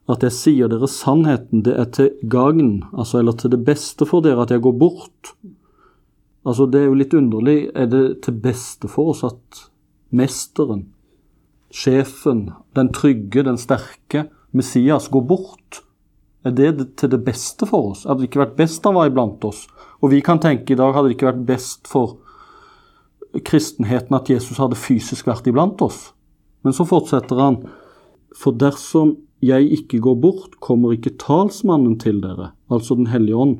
at 0.09 0.23
jeg 0.25 0.33
sier 0.33 0.71
dere 0.71 0.87
sannheten, 0.89 1.61
det 1.63 1.75
er 1.77 1.89
til 1.93 2.09
gagn, 2.33 2.79
altså 2.97 3.19
eller 3.19 3.35
til 3.37 3.53
det 3.53 3.61
beste 3.67 4.07
for 4.09 4.25
dere 4.25 4.41
at 4.41 4.51
jeg 4.51 4.63
går 4.65 4.75
bort. 4.81 5.33
Altså, 6.47 6.65
det 6.71 6.81
er 6.81 6.87
jo 6.87 6.97
litt 6.99 7.13
underlig. 7.17 7.57
Er 7.75 7.89
det 7.91 8.21
til 8.25 8.39
beste 8.43 8.89
for 8.91 9.13
oss 9.13 9.25
at 9.27 9.65
mesteren, 10.15 10.87
sjefen, 11.69 12.49
den 12.77 12.91
trygge, 12.95 13.43
den 13.45 13.59
sterke, 13.61 14.27
Messias 14.55 15.09
går 15.13 15.25
bort? 15.29 15.83
Er 16.47 16.55
det 16.55 16.95
til 16.97 17.11
det 17.11 17.19
beste 17.25 17.67
for 17.69 17.91
oss? 17.91 18.05
Hadde 18.07 18.23
det 18.23 18.29
ikke 18.31 18.45
vært 18.45 18.57
best 18.57 18.85
han 18.87 18.95
var 18.97 19.11
iblant 19.11 19.43
oss? 19.45 19.65
Og 19.99 20.13
vi 20.13 20.23
kan 20.25 20.39
tenke 20.41 20.73
i 20.73 20.79
dag, 20.79 20.93
hadde 20.95 21.11
det 21.11 21.17
ikke 21.17 21.29
vært 21.33 21.45
best 21.49 21.89
for 21.91 22.17
kristenheten 23.45 24.15
at 24.17 24.31
Jesus 24.31 24.57
hadde 24.57 24.79
fysisk 24.79 25.27
vært 25.29 25.49
iblant 25.51 25.81
oss? 25.85 26.09
Men 26.63 26.75
så 26.75 26.87
fortsetter 26.87 27.39
han. 27.39 27.59
For 28.35 28.55
dersom 28.55 29.17
jeg 29.43 29.67
ikke 29.75 30.01
går 30.03 30.17
bort, 30.23 30.57
kommer 30.63 30.95
ikke 30.95 31.17
talsmannen 31.19 31.97
til 31.99 32.19
dere, 32.23 32.53
altså 32.71 32.95
Den 32.95 33.11
hellige 33.11 33.35
ånd. 33.35 33.57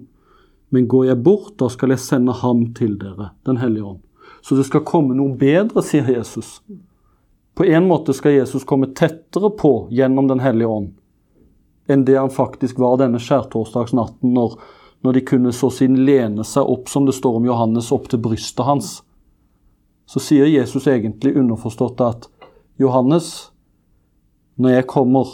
Men 0.70 0.88
går 0.88 1.10
jeg 1.10 1.24
bort, 1.26 1.56
da 1.58 1.70
skal 1.70 1.94
jeg 1.96 2.04
sende 2.04 2.36
ham 2.44 2.68
til 2.78 2.98
dere, 3.02 3.32
Den 3.46 3.58
hellige 3.58 3.86
ånd. 3.86 4.04
Så 4.42 4.56
det 4.56 4.68
skal 4.70 4.86
komme 4.88 5.18
noe 5.18 5.36
bedre, 5.36 5.82
sier 5.84 6.08
Jesus. 6.08 6.62
På 7.58 7.66
en 7.66 7.90
måte 7.90 8.14
skal 8.16 8.38
Jesus 8.38 8.64
komme 8.64 8.94
tettere 8.96 9.50
på 9.50 9.90
gjennom 9.92 10.30
Den 10.30 10.40
hellige 10.40 10.68
ånd 10.68 10.94
enn 11.90 12.06
det 12.06 12.18
han 12.18 12.30
faktisk 12.30 12.78
var 12.80 13.00
denne 13.02 13.18
skjærtorsdagsnatten, 13.18 14.34
når, 14.34 14.60
når 15.02 15.16
de 15.16 15.22
kunne 15.26 15.54
så 15.56 15.72
sin 15.74 15.96
lene 16.06 16.46
seg 16.46 16.70
opp, 16.70 16.90
som 16.90 17.08
det 17.08 17.16
står 17.18 17.40
om 17.40 17.48
Johannes, 17.50 17.90
opp 17.96 18.06
til 18.12 18.22
brystet 18.22 18.68
hans. 18.68 18.92
Så 20.06 20.22
sier 20.22 20.50
Jesus 20.50 20.86
egentlig 20.86 21.34
underforstått 21.38 22.04
at 22.06 22.28
Johannes, 22.78 23.50
når 24.62 24.78
jeg 24.78 24.90
kommer 24.92 25.34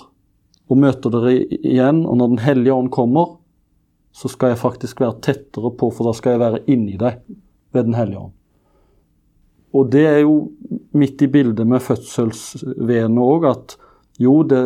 og 0.71 0.79
møter 0.79 1.11
dere 1.11 1.35
igjen, 1.43 2.05
og 2.07 2.21
når 2.21 2.31
Den 2.33 2.43
hellige 2.45 2.73
ånd 2.73 2.91
kommer, 2.95 3.35
så 4.15 4.31
skal 4.31 4.53
jeg 4.53 4.61
faktisk 4.61 5.03
være 5.03 5.19
tettere 5.27 5.73
på, 5.75 5.91
for 5.91 6.07
da 6.07 6.15
skal 6.15 6.35
jeg 6.35 6.43
være 6.45 6.63
inni 6.71 6.95
deg 6.99 7.19
ved 7.75 7.89
Den 7.89 7.97
hellige 7.97 8.21
ånd. 8.23 8.35
Og 9.75 9.89
det 9.91 10.05
er 10.07 10.19
jo 10.23 10.35
midt 10.95 11.21
i 11.25 11.27
bildet 11.27 11.67
med 11.67 11.83
fødselsvene 11.83 13.21
òg, 13.21 13.47
at 13.49 13.75
jo, 14.23 14.37
det 14.47 14.61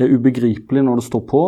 er 0.00 0.14
ubegripelig 0.14 0.84
når 0.86 1.02
det 1.02 1.08
står 1.10 1.26
på, 1.28 1.42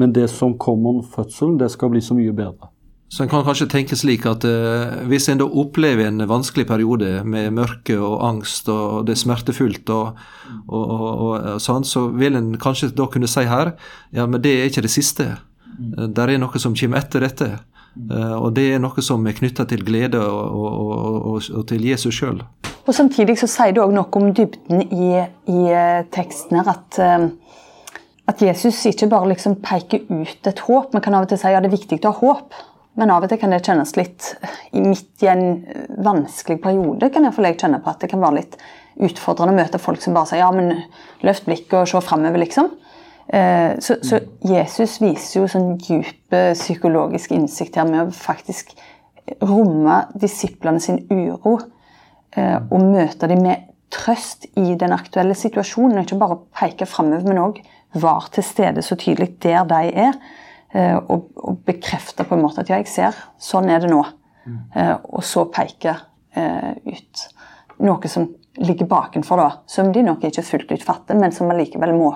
men 0.00 0.14
det 0.16 0.30
som 0.32 0.56
kommer 0.58 1.02
med 1.02 1.10
fødselen, 1.12 1.58
det 1.60 1.68
skal 1.74 1.92
bli 1.92 2.00
så 2.02 2.16
mye 2.16 2.32
bedre. 2.32 2.70
Så 3.12 3.22
en 3.22 3.30
kan 3.30 3.44
kanskje 3.46 3.68
tenke 3.70 3.94
slik 3.94 4.24
at 4.26 4.42
uh, 4.48 5.04
hvis 5.06 5.28
en 5.30 5.38
da 5.38 5.46
opplever 5.46 6.08
en 6.08 6.24
vanskelig 6.26 6.64
periode 6.66 7.20
med 7.28 7.52
mørke 7.54 7.98
og 8.00 8.24
angst, 8.26 8.70
og 8.72 9.04
det 9.06 9.14
er 9.14 9.20
smertefullt, 9.20 9.90
og, 9.92 10.16
og, 10.66 10.84
og, 10.88 11.10
og 11.20 11.60
sånn, 11.62 11.84
så 11.86 12.08
vil 12.16 12.40
en 12.40 12.54
kanskje 12.58 12.94
da 12.96 13.06
kunne 13.12 13.30
si 13.30 13.44
her 13.46 13.76
ja, 14.16 14.24
men 14.24 14.40
det 14.42 14.56
er 14.56 14.72
ikke 14.72 14.86
det 14.88 14.94
siste. 14.96 15.28
Uh, 15.78 16.08
der 16.08 16.34
er 16.34 16.42
noe 16.42 16.62
som 16.62 16.76
kommer 16.78 17.02
etter 17.02 17.24
dette. 17.26 17.50
Uh, 17.94 18.36
og 18.40 18.52
det 18.56 18.68
er 18.74 18.82
noe 18.82 19.02
som 19.06 19.22
er 19.26 19.36
knytta 19.38 19.66
til 19.70 19.84
glede 19.86 20.20
og, 20.20 21.40
til 21.70 21.84
Jesus 21.86 22.16
sjøl. 22.18 22.42
Og 22.84 22.92
Samtidig 22.92 23.38
så 23.40 23.48
sier 23.48 23.72
det 23.72 23.80
òg 23.80 23.94
noe 23.96 24.10
om 24.18 24.32
dybden 24.36 24.82
i, 24.92 25.24
i 25.48 25.62
teksten 26.12 26.60
her. 26.60 26.74
at 26.74 27.00
at 28.30 28.40
Jesus 28.40 28.78
ikke 28.88 29.10
bare 29.12 29.28
liksom 29.34 29.58
peker 29.64 30.06
ut 30.08 30.48
et 30.48 30.62
håp, 30.64 30.94
Man 30.94 31.02
kan 31.04 31.14
av 31.14 31.26
og 31.26 31.32
til 31.32 31.40
si 31.40 31.50
ja, 31.52 31.60
det 31.60 31.68
er 31.68 31.76
viktig 31.76 32.00
å 32.04 32.12
ha 32.12 32.20
håp. 32.20 32.54
Men 32.96 33.10
av 33.10 33.26
og 33.26 33.28
til 33.30 33.40
kan 33.42 33.52
det 33.52 33.64
kjennes 33.66 33.96
litt 33.98 34.30
midt 34.72 35.24
i 35.24 35.28
en 35.28 35.64
vanskelig 36.06 36.60
periode. 36.62 37.10
kan 37.10 37.26
jeg, 37.26 37.34
jeg 37.36 37.58
kjenne 37.60 37.82
på 37.82 37.90
at 37.90 38.00
Det 38.00 38.10
kan 38.10 38.22
være 38.22 38.38
litt 38.38 38.56
utfordrende 38.94 39.52
å 39.52 39.58
møte 39.58 39.82
folk 39.82 40.00
som 40.00 40.14
bare 40.14 40.30
sier 40.30 40.44
ja, 40.44 40.50
men 40.54 40.84
løft 41.26 41.44
blikket 41.48 41.80
og 41.80 41.88
se 41.90 42.00
framover, 42.00 42.38
liksom. 42.38 42.70
Eh, 43.28 43.76
så, 43.80 43.96
så, 44.04 44.20
Jesus 44.44 44.98
viser 45.00 45.40
jo 45.40 45.46
sånn 45.48 45.76
dyp 45.80 46.34
psykologisk 46.54 47.32
innsikt 47.32 47.78
her 47.80 47.88
med 47.88 48.02
å 48.02 48.14
faktisk 48.14 48.74
romme 49.44 50.02
disiplene 50.20 50.80
sin 50.80 51.00
uro. 51.10 51.58
Eh, 52.34 52.58
og 52.70 52.82
møte 52.82 53.28
dem 53.30 53.44
med 53.46 53.70
trøst 53.94 54.48
i 54.58 54.74
den 54.78 54.94
aktuelle 54.94 55.36
situasjonen. 55.38 56.02
Ikke 56.02 56.18
bare 56.20 56.40
peke 56.56 56.88
framover, 56.90 57.28
men 57.28 57.42
òg 57.42 57.60
være 57.94 58.34
til 58.34 58.46
stede 58.46 58.82
så 58.82 58.98
tydelig 58.98 59.36
der 59.44 59.66
de 59.70 59.92
er. 60.08 60.18
Eh, 60.74 60.96
og, 60.98 61.30
og 61.38 61.62
bekrefte 61.66 62.26
på 62.26 62.36
en 62.36 62.42
måte 62.42 62.64
at 62.64 62.72
ja, 62.72 62.80
jeg 62.82 62.90
ser, 62.90 63.24
sånn 63.38 63.70
er 63.70 63.84
det 63.84 63.92
nå. 63.92 64.02
Mm. 64.44 64.58
og 65.16 65.22
så 65.24 65.46
peke 65.48 65.94
eh, 66.36 66.74
ut 66.84 67.20
noe 67.80 68.08
som 68.12 68.26
ligger 68.60 68.84
bakenfor, 68.90 69.40
da, 69.40 69.62
som 69.64 69.88
de 69.94 70.02
nok 70.04 70.26
ikke 70.28 70.44
fullt 70.44 70.74
ut 70.74 70.84
fatter, 70.84 71.16
men 71.16 71.32
som 71.32 71.48
allikevel 71.48 71.94
må, 71.96 72.10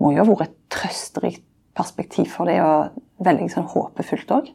må 0.00 0.12
jo 0.12 0.22
ha 0.22 0.28
vært 0.28 0.48
et 0.48 0.56
trøsterikt 0.76 1.44
perspektiv 1.76 2.30
for 2.32 2.48
det, 2.48 2.60
og 2.64 3.24
veldig 3.24 3.50
sånn 3.52 3.68
håpefullt 3.72 4.32
òg. 4.32 4.48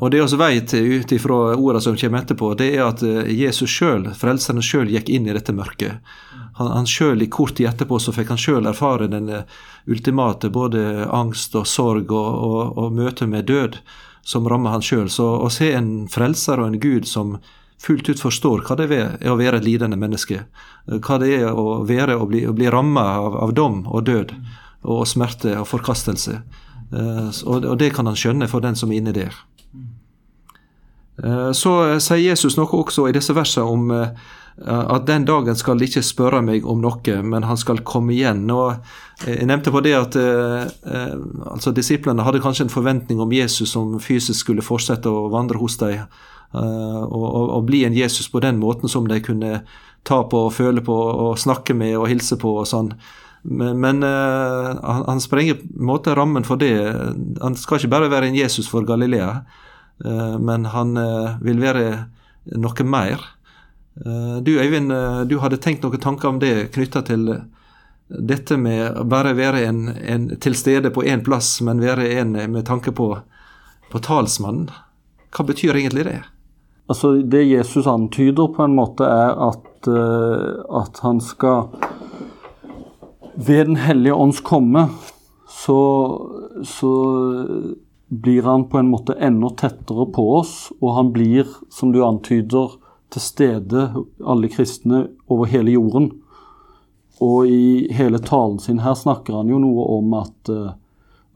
Og 0.00 0.10
Det 0.10 0.20
vi 0.22 0.36
vet 0.38 0.74
ut 0.74 1.12
ifra 1.12 1.36
ordene 1.54 1.80
som 1.82 1.96
kommer 1.98 2.22
etterpå, 2.22 2.54
det 2.58 2.68
er 2.74 2.84
at 2.86 3.02
Jesus 3.02 3.70
sjøl, 3.70 4.08
frelseren 4.14 4.62
sjøl, 4.62 4.90
gikk 4.90 5.10
inn 5.10 5.26
i 5.26 5.34
dette 5.34 5.54
mørket. 5.54 5.98
Han, 6.58 6.70
han 6.70 6.86
sjøl, 6.86 7.22
i 7.22 7.30
kort 7.30 7.56
tid 7.58 7.70
etterpå, 7.70 7.98
så 7.98 8.14
fikk 8.14 8.30
han 8.34 8.38
sjøl 8.38 8.70
erfare 8.70 9.10
den 9.10 9.30
ultimate 9.90 10.50
både 10.54 11.08
angst 11.10 11.54
og 11.58 11.66
sorg 11.66 12.12
og, 12.14 12.30
og, 12.48 12.78
og 12.78 12.94
møte 12.94 13.26
med 13.30 13.50
død 13.50 13.80
som 14.24 14.48
rammer 14.48 14.74
han 14.74 14.82
sjøl. 14.82 15.10
Så 15.10 15.26
å 15.42 15.50
se 15.52 15.72
en 15.74 16.08
frelser 16.10 16.62
og 16.62 16.70
en 16.70 16.80
gud 16.80 17.10
som 17.10 17.38
fullt 17.84 18.08
ut 18.08 18.22
forstår 18.22 18.64
hva 18.64 18.76
det 18.78 18.88
er 18.94 19.30
å 19.30 19.38
være 19.38 19.60
et 19.60 19.66
lidende 19.66 19.98
menneske, 20.00 20.44
hva 20.86 21.18
det 21.20 21.32
er 21.40 21.50
å 21.52 21.82
være 21.86 22.16
og 22.16 22.30
bli, 22.32 22.44
å 22.48 22.54
bli 22.56 22.70
ramma 22.72 23.04
av, 23.18 23.36
av, 23.44 23.54
dom 23.56 23.82
og 23.90 24.06
død 24.08 24.32
og 24.84 25.06
smerte 25.08 25.56
og 25.58 25.68
forkastelse. 25.70 26.38
Uh, 26.94 27.30
og, 27.48 27.66
det 27.80 27.90
kan 27.96 28.06
han 28.06 28.18
skjønne 28.18 28.48
for 28.48 28.62
den 28.62 28.76
som 28.78 28.92
er 28.92 29.00
inni 29.00 29.14
der. 29.16 29.34
Uh, 31.18 31.50
så 31.56 31.98
sier 32.02 32.30
Jesus 32.30 32.58
noe 32.58 32.70
også 32.70 33.08
i 33.08 33.14
disse 33.16 33.34
versene 33.34 33.66
om 33.66 33.90
uh, 33.90 34.32
at 34.62 35.06
den 35.06 35.24
dagen 35.26 35.56
skal 35.58 35.82
ikke 35.82 36.02
spørre 36.04 36.40
meg 36.44 36.66
om 36.66 36.78
noe, 36.82 37.16
men 37.26 37.42
han 37.42 37.58
skal 37.58 37.82
komme 37.86 38.14
igjen. 38.14 38.44
Og 38.54 38.76
jeg 39.26 39.48
nevnte 39.50 39.72
på 39.74 39.82
det 39.82 39.94
at 39.98 40.18
eh, 40.18 40.68
eh, 40.86 41.16
altså 41.50 41.72
Disiplene 41.74 42.22
hadde 42.22 42.42
kanskje 42.42 42.68
en 42.68 42.72
forventning 42.72 43.20
om 43.20 43.32
Jesus 43.34 43.74
som 43.74 43.96
fysisk 43.98 44.44
skulle 44.44 44.62
fortsette 44.62 45.10
å 45.10 45.26
vandre 45.32 45.58
hos 45.58 45.78
dem, 45.82 46.04
eh, 46.06 47.02
og, 47.02 47.26
og, 47.26 47.48
og, 47.48 47.66
bli 47.66 47.82
en 47.84 47.98
Jesus 47.98 48.30
på 48.30 48.42
den 48.44 48.62
måten 48.62 48.90
som 48.90 49.08
de 49.10 49.18
kunne 49.24 49.64
ta 50.06 50.22
på 50.22 50.46
og 50.46 50.54
føle 50.54 50.84
på 50.84 50.94
og 50.94 51.38
snakke 51.40 51.74
med 51.74 51.96
og 51.98 52.08
hilse 52.12 52.38
på 52.38 52.54
og 52.60 52.68
sånn. 52.70 52.92
Men, 53.44 53.80
men 53.80 54.02
uh, 54.02 54.76
han, 54.82 55.04
han 55.06 55.20
sprenger 55.20 55.54
på 55.54 55.68
en 55.68 55.86
måte 55.86 56.14
rammen 56.16 56.46
for 56.48 56.56
det. 56.56 56.72
Han 57.42 57.56
skal 57.60 57.80
ikke 57.80 57.92
bare 57.92 58.08
være 58.12 58.30
en 58.30 58.38
Jesus 58.38 58.70
for 58.72 58.86
Galilea, 58.88 59.42
uh, 60.04 60.36
men 60.40 60.64
han 60.72 60.96
uh, 60.96 61.34
vil 61.44 61.60
være 61.60 61.86
noe 62.56 62.88
mer. 62.88 63.30
Du 63.94 64.50
Øyvind, 64.58 64.90
du 65.30 65.36
hadde 65.38 65.56
tenkt 65.62 65.84
noen 65.86 66.00
tanker 66.02 66.26
om 66.28 66.40
det 66.42 66.72
knytta 66.74 67.04
til 67.06 67.28
dette 68.10 68.56
med 68.58 68.96
bare 69.06 69.36
være 69.38 69.60
en, 69.68 69.84
en 69.94 70.24
til 70.42 70.56
stede 70.58 70.90
på 70.90 71.04
én 71.06 71.22
plass, 71.22 71.60
men 71.62 71.78
være 71.80 72.08
en 72.18 72.34
med 72.50 72.66
tanke 72.66 72.90
på, 72.90 73.06
på 73.92 74.00
talsmannen. 74.02 74.66
Hva 75.30 75.46
betyr 75.46 75.78
egentlig 75.78 76.08
det? 76.08 76.16
Altså, 76.90 77.12
Det 77.22 77.44
Jesus 77.46 77.86
antyder 77.86 78.50
på 78.56 78.66
en 78.66 78.74
måte, 78.74 79.06
er 79.06 79.38
at, 79.46 79.88
at 80.82 81.00
han 81.06 81.22
skal 81.22 81.70
Ved 83.34 83.66
Den 83.66 83.76
hellige 83.76 84.14
ånds 84.14 84.40
komme, 84.40 84.88
så, 85.48 85.78
så 86.64 86.92
blir 88.08 88.42
han 88.42 88.68
på 88.68 88.78
en 88.78 88.90
måte 88.92 89.16
enda 89.18 89.50
tettere 89.50 90.06
på 90.14 90.26
oss, 90.36 90.72
og 90.80 90.94
han 90.94 91.10
blir, 91.12 91.48
som 91.70 91.92
du 91.92 92.04
antyder, 92.06 92.76
til 93.10 93.22
stede, 93.22 93.88
alle 94.26 94.50
kristne, 94.50 95.08
over 95.30 95.50
hele 95.50 95.74
jorden. 95.74 96.10
Og 97.22 97.50
i 97.50 97.90
hele 97.94 98.18
talen 98.22 98.58
sin 98.62 98.82
her 98.82 98.94
snakker 98.98 99.38
han 99.38 99.50
jo 99.50 99.60
noe 99.62 99.86
om 99.98 100.14
at, 100.18 100.50
eh, 100.50 100.72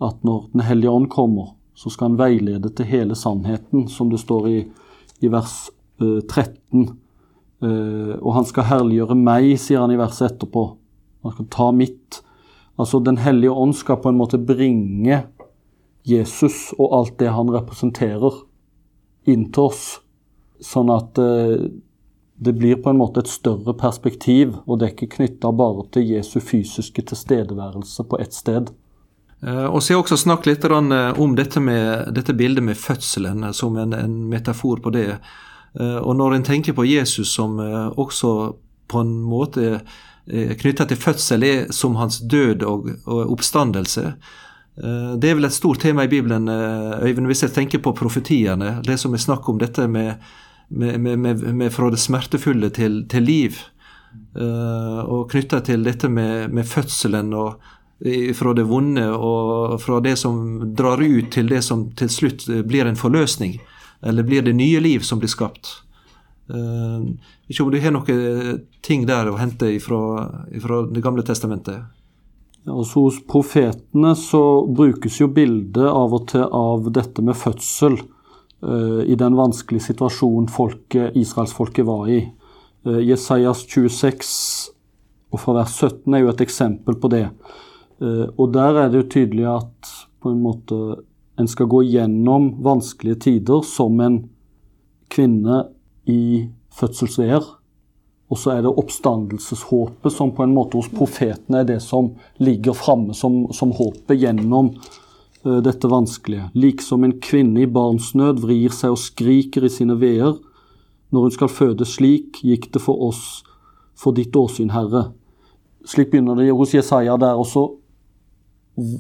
at 0.03 0.25
når 0.27 0.49
Den 0.53 0.61
hellige 0.61 0.91
ånd 0.91 1.09
kommer, 1.11 1.55
så 1.75 1.91
skal 1.91 2.11
han 2.11 2.19
veilede 2.19 2.71
til 2.75 2.87
hele 2.87 3.15
sannheten, 3.15 3.89
som 3.89 4.11
det 4.11 4.19
står 4.19 4.49
i, 4.49 4.59
i 5.21 5.29
vers 5.31 5.71
13. 5.99 6.83
Eh, 7.63 7.69
eh, 7.69 8.15
og 8.19 8.35
han 8.35 8.47
skal 8.47 8.71
herliggjøre 8.71 9.19
meg, 9.19 9.55
sier 9.59 9.83
han 9.83 9.95
i 9.95 9.99
verset 9.99 10.33
etterpå. 10.33 10.78
Han 11.23 11.35
skal 11.35 11.51
ta 11.51 11.73
mitt. 11.73 12.23
Altså 12.79 13.01
Den 13.01 13.19
hellige 13.19 13.51
ånd 13.51 13.75
skal 13.77 13.99
på 14.03 14.13
en 14.13 14.19
måte 14.21 14.39
bringe 14.39 15.25
Jesus 16.09 16.71
og 16.79 16.95
alt 16.95 17.19
det 17.21 17.33
han 17.35 17.51
representerer, 17.53 18.43
inn 19.29 19.49
til 19.53 19.69
oss. 19.69 19.85
Sånn 20.65 20.91
at 20.91 21.19
eh, 21.21 21.69
det 22.39 22.55
blir 22.59 22.79
på 22.83 22.93
en 22.93 23.01
måte 23.01 23.23
et 23.23 23.31
større 23.31 23.75
perspektiv, 23.77 24.57
og 24.67 24.79
det 24.79 24.87
er 24.87 24.95
ikke 24.95 25.17
knytta 25.19 25.51
bare 25.55 25.85
til 25.95 26.07
Jesu 26.15 26.39
fysiske 26.41 27.05
tilstedeværelse 27.11 28.07
på 28.09 28.21
ett 28.23 28.35
sted. 28.35 28.71
Eh, 29.43 29.67
og 29.67 29.83
så 29.83 29.93
har 29.93 29.99
jeg 29.99 30.05
også 30.07 30.21
snakket 30.25 30.51
litt 30.53 30.69
eh, 30.71 31.21
om 31.21 31.37
dette, 31.39 31.61
med, 31.61 32.09
dette 32.17 32.37
bildet 32.39 32.65
med 32.65 32.79
fødselen 32.79 33.45
som 33.53 33.77
en, 33.77 33.93
en, 33.93 34.17
metafor 34.31 34.83
på 34.83 34.95
det. 34.95 35.11
Og 35.79 36.15
når 36.17 36.33
en 36.35 36.45
tenker 36.47 36.73
på 36.75 36.87
Jesus 36.89 37.29
som 37.37 37.59
også 37.61 38.31
på 38.89 39.05
en 39.05 39.15
måte 39.29 39.81
knytta 40.29 40.85
til 40.89 41.01
fødsel, 41.01 41.45
er 41.45 41.71
som 41.73 41.97
hans 41.97 42.19
død 42.21 42.65
og, 42.69 42.91
og 43.09 43.33
oppstandelse, 43.39 44.13
det 44.79 45.31
er 45.31 45.39
vel 45.39 45.49
et 45.49 45.57
stort 45.57 45.81
tema 45.83 46.05
i 46.05 46.11
Bibelen, 46.13 46.47
Øyvind, 46.49 47.27
hvis 47.27 47.43
jeg 47.43 47.55
tenker 47.57 47.81
på 47.83 47.95
profetiene. 47.99 48.77
Det 48.87 48.99
som 49.01 49.17
er 49.17 49.25
snakk 49.25 49.49
om 49.51 49.59
dette 49.59 49.89
med 49.91 50.21
med, 50.69 51.01
med, 51.01 51.19
med, 51.55 51.73
fra 51.73 51.91
det 51.91 51.97
smertefulle 51.97 52.71
til, 52.71 53.03
til 53.09 53.23
liv. 53.25 53.59
Og 54.39 55.31
knytta 55.31 55.63
til 55.65 55.85
dette 55.85 56.09
med, 56.09 56.65
fødselen 56.67 57.33
og 57.37 57.59
fra 58.39 58.55
det 58.55 58.69
vonde 58.69 59.09
og 59.11 59.81
fra 59.83 59.99
det 60.05 60.15
som 60.21 60.61
drar 60.79 61.03
ut 61.03 61.33
til 61.35 61.49
det 61.51 61.65
som 61.67 61.89
til 61.99 62.11
slutt 62.13 62.47
blir 62.69 62.87
en 62.87 62.99
forløsning. 62.99 63.59
Eller 64.07 64.23
blir 64.23 64.45
det 64.47 64.55
nye 64.55 64.81
liv 64.81 65.03
som 65.03 65.19
blir 65.19 65.33
skapt. 65.33 65.81
Uh, 66.49 67.13
ikke 67.49 67.65
om 67.65 67.71
du 67.73 67.79
har 67.83 67.93
noen 67.93 68.61
ting 68.85 69.03
der 69.09 69.29
å 69.29 69.37
hente 69.37 69.69
fra 69.85 70.01
Det 70.89 71.03
gamle 71.05 71.21
testamentet? 71.27 71.83
Altså 72.69 73.05
Hos 73.07 73.19
profetene 73.29 74.15
så 74.19 74.43
brukes 74.67 75.21
jo 75.21 75.29
bildet 75.33 75.89
av 75.89 76.15
og 76.17 76.29
til 76.33 76.45
av 76.45 76.89
dette 76.95 77.25
med 77.25 77.37
fødsel 77.39 77.99
uh, 78.01 79.03
i 79.05 79.17
den 79.19 79.37
vanskelige 79.39 79.91
situasjonen 79.91 80.49
folket, 80.53 81.17
israelsfolket 81.17 81.87
var 81.89 82.09
i. 82.13 82.23
Uh, 82.87 83.01
Jesajas 83.05 83.65
26 83.69 84.35
og 85.33 85.43
fra 85.43 85.59
vers 85.61 85.75
17 85.77 86.15
er 86.15 86.25
jo 86.25 86.33
et 86.33 86.45
eksempel 86.45 86.99
på 87.01 87.13
det. 87.13 87.27
Uh, 88.03 88.27
og 88.37 88.53
der 88.57 88.85
er 88.85 88.93
det 88.93 89.03
jo 89.03 89.11
tydelig 89.17 89.49
at 89.53 89.95
på 90.23 90.33
en 90.33 90.43
måte 90.43 90.79
en 91.39 91.49
skal 91.49 91.69
gå 91.71 91.85
gjennom 91.87 92.51
vanskelige 92.65 93.23
tider 93.29 93.63
som 93.67 94.01
en 94.03 94.23
kvinne 95.13 95.63
i 96.09 96.49
fødselsveer. 96.75 97.45
Og 98.29 98.37
så 98.39 98.53
er 98.53 98.65
det 98.65 98.75
oppstandelseshåpet 98.77 100.13
som 100.13 100.35
på 100.37 100.45
en 100.45 100.53
måte 100.57 100.77
hos 100.77 100.91
profetene 100.93 101.63
er 101.63 101.69
det 101.69 101.79
som 101.81 102.11
ligger 102.45 102.77
framme 102.77 103.17
som, 103.17 103.47
som, 103.57 103.73
håpet 103.73 104.21
gjennom 104.21 104.75
uh, 105.47 105.61
dette 105.65 105.89
vanskelige. 105.89 106.51
Liksom 106.53 107.07
en 107.07 107.17
kvinne 107.25 107.65
i 107.65 107.71
barnsnød 107.73 108.43
vrir 108.45 108.75
seg 108.75 108.97
og 108.97 109.01
skriker 109.01 109.65
i 109.65 109.73
sine 109.73 109.97
veer. 110.01 110.37
Når 111.09 111.25
hun 111.25 111.37
skal 111.39 111.53
føde 111.53 111.89
slik, 111.89 112.43
gikk 112.45 112.69
det 112.75 112.85
for 112.85 113.01
oss, 113.09 113.41
for 113.97 114.13
ditt 114.13 114.37
åsyn, 114.37 114.75
Herre. 114.75 115.09
Slik 115.89 116.11
begynner 116.13 116.37
det 116.37 116.51
hos 116.53 116.75
Jesaja 116.77 117.17
der, 117.17 117.41
og 117.41 117.49
så 117.49 117.65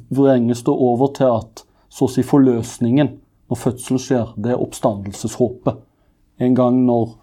vrenges 0.08 0.64
det 0.64 0.72
over 0.72 1.12
til 1.14 1.34
at 1.36 1.66
så 1.92 2.08
å 2.08 2.12
si 2.12 2.24
forløsningen 2.24 3.12
når 3.48 3.60
fødselen 3.60 4.00
skjer, 4.00 4.32
det 4.40 4.54
er 4.54 4.62
oppstandelseshåpet. 4.62 5.84
En 6.38 6.54
gang 6.54 6.84
når 6.86 7.16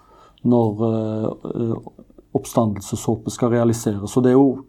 når 0.46 0.82
uh, 0.84 1.88
oppstandelseshåpet 2.36 3.34
skal 3.34 3.54
realiseres. 3.56 4.16
Og 4.18 4.24
Det 4.24 4.34
er 4.34 4.38
jo 4.38 4.66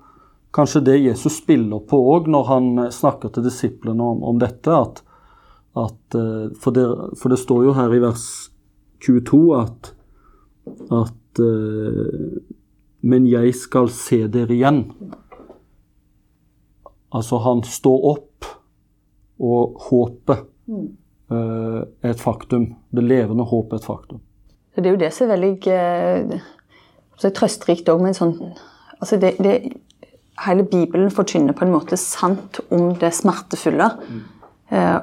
kanskje 0.56 0.84
det 0.86 1.02
Jesus 1.02 1.40
spiller 1.42 1.82
på 1.84 1.98
òg 2.14 2.30
når 2.32 2.48
han 2.48 2.68
snakker 2.92 3.32
til 3.34 3.44
disiplene 3.46 4.02
om, 4.02 4.22
om 4.24 4.40
dette. 4.40 4.72
At, 4.72 5.02
at, 5.76 6.16
uh, 6.16 6.48
for, 6.56 6.72
det, 6.72 6.86
for, 7.20 7.32
det, 7.32 7.40
står 7.42 7.68
jo 7.68 7.76
her 7.76 7.92
i 7.92 8.02
vers 8.04 8.26
22 9.04 9.42
at, 9.60 9.92
at 11.04 11.44
uh, 11.44 12.42
Men 13.06 13.26
jeg 13.28 13.52
skal 13.54 13.90
se 13.92 14.24
dere 14.32 14.54
igjen. 14.54 14.80
Altså, 17.14 17.38
han 17.38 17.60
står 17.62 18.06
opp, 18.08 18.48
og 19.36 19.76
håpet 19.90 20.48
er 21.28 22.10
et 22.10 22.20
faktum. 22.20 22.64
Det 22.90 23.04
levende 23.04 23.44
håpet 23.46 23.76
er 23.76 23.82
et 23.82 23.86
faktum. 23.86 24.25
Så 24.76 24.82
Det 24.82 24.90
er 24.90 24.92
jo 24.92 25.00
det 25.00 25.12
som 25.16 25.24
er 25.24 25.30
veldig 25.32 25.68
eh, 25.72 27.30
trøsterikt 27.32 27.88
òg 27.88 28.02
men 28.04 28.16
sånn 28.16 28.34
altså 29.00 29.16
det, 29.16 29.30
det, 29.40 29.54
Hele 30.44 30.66
Bibelen 30.68 31.08
forkynner 31.08 31.56
på 31.56 31.64
en 31.64 31.72
måte 31.72 31.96
sant 31.96 32.58
om 32.68 32.90
det 33.00 33.08
smertefulle. 33.16 33.86
Mm. 34.04 34.18
Eh, 34.68 34.98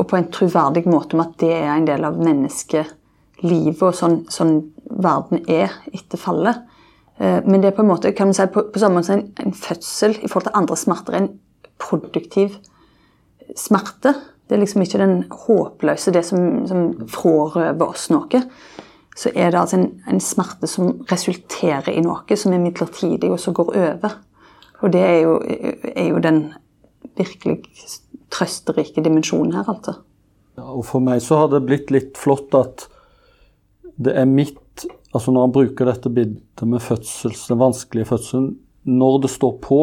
og 0.00 0.06
på 0.08 0.16
en 0.16 0.30
troverdig 0.32 0.86
måte 0.88 1.18
om 1.18 1.20
at 1.26 1.34
det 1.42 1.50
er 1.52 1.68
en 1.74 1.84
del 1.84 2.06
av 2.08 2.16
menneskelivet, 2.16 3.82
og 3.84 3.92
sånn, 3.92 4.22
sånn 4.32 4.54
verden 4.88 5.44
er 5.52 5.74
etter 5.92 6.16
fallet. 6.16 6.64
Eh, 7.20 7.42
men 7.44 7.60
det 7.60 7.74
er 7.74 7.76
på 7.76 7.84
en 7.84 7.92
måte, 7.92 8.14
kan 8.16 8.32
man 8.32 8.38
si, 8.40 8.48
på, 8.56 8.64
på 8.72 8.80
samme 8.80 9.02
måte 9.02 9.18
en, 9.18 9.26
en, 9.44 9.52
fødsel 9.52 10.16
i 10.16 10.30
forhold 10.32 10.48
til 10.48 10.56
andre 10.62 10.80
smerter, 10.80 11.18
en 11.18 11.28
produktiv 11.76 12.56
smerte. 13.52 14.16
Det 14.48 14.56
er 14.56 14.64
liksom 14.64 14.88
ikke 14.88 15.04
den 15.04 15.18
håpløse, 15.28 16.16
det 16.16 16.24
som, 16.24 16.64
som 16.72 16.88
frarøver 17.12 17.84
oss 17.84 18.08
noe 18.16 18.46
så 19.14 19.30
er 19.34 19.52
det 19.52 19.60
altså 19.60 19.78
en, 19.78 19.88
en, 20.10 20.20
smerte 20.20 20.66
som 20.70 20.90
resulterer 21.10 21.92
i 21.92 22.02
noe 22.02 22.38
som 22.38 22.54
er 22.54 22.62
midlertidig, 22.62 23.30
og 23.30 23.38
som 23.40 23.54
går 23.54 23.70
over. 23.70 24.16
Og 24.82 24.92
det 24.92 25.02
er 25.06 25.20
jo, 25.22 25.36
er 25.94 26.08
jo 26.08 26.22
den 26.22 26.40
virkelig 27.14 27.60
trøsterike 28.34 29.04
dimensjonen 29.04 29.54
her, 29.54 29.68
altså. 29.70 30.00
Ja, 30.58 30.66
og 30.66 30.84
for 30.86 31.02
meg 31.02 31.22
så 31.22 31.38
har 31.42 31.52
det 31.52 31.64
blitt 31.66 31.90
litt 31.94 32.18
flott 32.18 32.54
at 32.58 32.88
det 33.94 34.16
er 34.18 34.28
mitt 34.28 34.60
Altså 35.14 35.30
når 35.30 35.44
han 35.44 35.52
bruker 35.54 35.86
dette 35.86 36.10
bildet 36.10 36.62
med 36.66 36.82
fødsels, 36.82 37.44
den 37.46 37.60
vanskelige 37.60 38.08
fødselen 38.08 38.48
Når 38.82 39.20
det 39.22 39.28
står 39.30 39.52
på, 39.62 39.76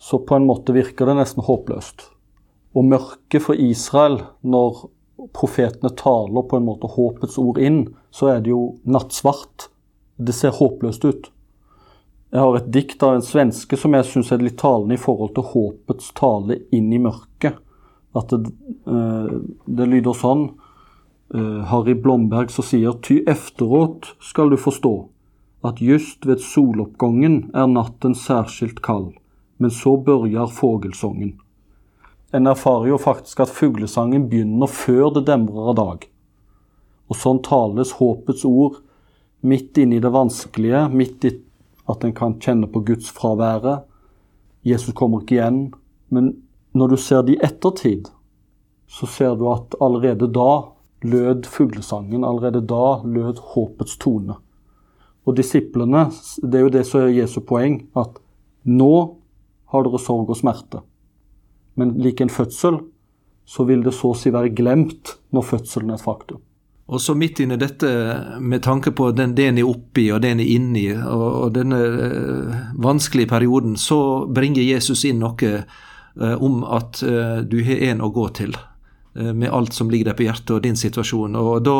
så 0.00 0.18
på 0.24 0.38
en 0.38 0.46
måte 0.48 0.72
virker 0.72 1.04
det 1.04 1.18
nesten 1.18 1.44
håpløst. 1.44 2.06
Og 2.72 2.86
mørket 2.88 3.44
for 3.44 3.60
Israel 3.60 4.22
når 4.40 4.86
profetene 5.34 5.90
taler 5.98 6.46
på 6.48 6.56
en 6.56 6.66
måte 6.68 6.90
håpets 6.90 7.38
ord 7.38 7.58
inn, 7.58 7.82
så 8.10 8.32
er 8.34 8.44
det 8.44 8.52
jo 8.52 8.78
nattsvart. 8.86 9.68
Det 10.16 10.34
ser 10.34 10.56
håpløst 10.58 11.04
ut. 11.04 11.28
Jeg 12.28 12.44
har 12.44 12.56
et 12.58 12.70
dikt 12.72 13.02
av 13.02 13.16
en 13.16 13.24
svenske 13.24 13.78
som 13.80 13.94
jeg 13.96 14.06
syns 14.06 14.32
er 14.34 14.42
litt 14.44 14.58
talende 14.60 14.98
i 14.98 15.00
forhold 15.00 15.32
til 15.36 15.48
håpets 15.48 16.12
tale 16.18 16.58
inn 16.76 16.90
i 16.92 17.00
mørket. 17.00 17.56
At 18.16 18.32
det, 18.32 18.52
uh, 18.88 19.38
det 19.64 19.86
lyder 19.88 20.16
sånn 20.16 20.48
uh, 21.34 21.62
Harry 21.70 21.94
Blomberg 21.96 22.52
som 22.52 22.66
sier 22.66 22.98
Ty 23.04 23.22
efteråt 23.28 24.12
skal 24.24 24.52
du 24.52 24.58
forstå 24.60 24.94
at 25.68 25.80
just 25.82 26.26
ved 26.28 26.42
soloppgangen 26.44 27.48
er 27.56 27.66
natten 27.70 28.14
særskilt 28.14 28.80
kald, 28.84 29.16
men 29.58 29.72
så 29.74 29.96
børjar 29.98 30.52
fågelsången 30.54 31.34
en 32.32 32.46
erfarer 32.46 32.90
jo 32.90 32.98
faktisk 33.00 33.40
at 33.40 33.52
fuglesangen 33.52 34.28
begynner 34.28 34.68
før 34.68 35.12
det 35.16 35.24
demrer 35.30 35.70
av 35.72 35.76
dag. 35.78 36.06
Og 37.08 37.16
sånn 37.16 37.40
tales 37.44 37.94
håpets 37.96 38.44
ord 38.48 38.82
midt 39.40 39.78
inni 39.80 40.00
det 40.02 40.12
vanskelige, 40.12 40.88
midt 40.92 41.24
i 41.24 41.32
at 41.88 42.04
en 42.04 42.12
kan 42.12 42.36
kjenne 42.42 42.68
på 42.68 42.82
Guds 42.84 43.08
fraværet. 43.16 43.86
Jesus 44.66 44.92
kommer 44.94 45.22
ikke 45.22 45.38
igjen. 45.38 45.62
Men 46.12 46.34
når 46.76 46.92
du 46.92 46.96
ser 47.00 47.24
det 47.24 47.38
i 47.38 47.44
ettertid, 47.48 48.10
så 48.88 49.08
ser 49.08 49.38
du 49.40 49.46
at 49.52 49.76
allerede 49.80 50.28
da 50.32 50.68
lød 51.00 51.48
fuglesangen. 51.48 52.26
Allerede 52.28 52.60
da 52.60 53.00
lød 53.04 53.40
håpets 53.54 53.96
tone. 54.02 54.36
Og 55.24 55.36
disiplene, 55.36 56.10
det 56.42 56.60
er 56.60 56.66
jo 56.66 56.76
det 56.76 56.84
som 56.88 57.06
er 57.06 57.16
Jesu 57.16 57.40
poeng, 57.44 57.82
at 57.96 58.20
nå 58.68 58.92
har 59.72 59.84
dere 59.84 60.00
sorg 60.00 60.28
og 60.28 60.40
smerte. 60.40 60.84
Men 61.78 61.94
lik 62.02 62.20
en 62.20 62.32
fødsel, 62.32 62.80
så 63.48 63.64
vil 63.64 63.84
det 63.86 63.94
så 63.96 64.12
å 64.12 64.18
si 64.18 64.32
være 64.34 64.52
glemt 64.52 65.16
når 65.32 65.46
fødselen 65.54 65.94
er 65.94 66.00
et 66.00 66.04
faktum. 66.04 66.42
Og 66.88 67.00
så 67.04 67.12
midt 67.14 67.42
inni 67.44 67.58
dette, 67.60 67.88
med 68.40 68.62
tanke 68.64 68.94
på 68.96 69.10
den, 69.12 69.34
det 69.36 69.50
en 69.50 69.58
er 69.60 69.68
oppi 69.68 70.06
og 70.12 70.22
det 70.24 70.30
en 70.32 70.40
er 70.40 70.52
inni, 70.54 70.86
og, 70.96 71.26
og 71.42 71.50
denne 71.52 71.80
uh, 71.84 72.54
vanskelige 72.80 73.28
perioden, 73.28 73.76
så 73.76 74.24
bringer 74.24 74.64
Jesus 74.64 75.04
inn 75.04 75.20
noe 75.20 75.50
uh, 75.58 76.36
om 76.40 76.62
at 76.64 77.02
uh, 77.04 77.44
du 77.44 77.60
har 77.66 77.84
en 77.90 78.00
å 78.04 78.12
gå 78.14 78.28
til. 78.40 78.56
Med 79.18 79.50
alt 79.50 79.74
som 79.74 79.88
ligger 79.90 80.12
deg 80.12 80.18
på 80.18 80.26
hjertet 80.28 80.50
og 80.54 80.60
din 80.62 80.76
situasjon. 80.78 81.34
Og 81.40 81.64
da 81.66 81.78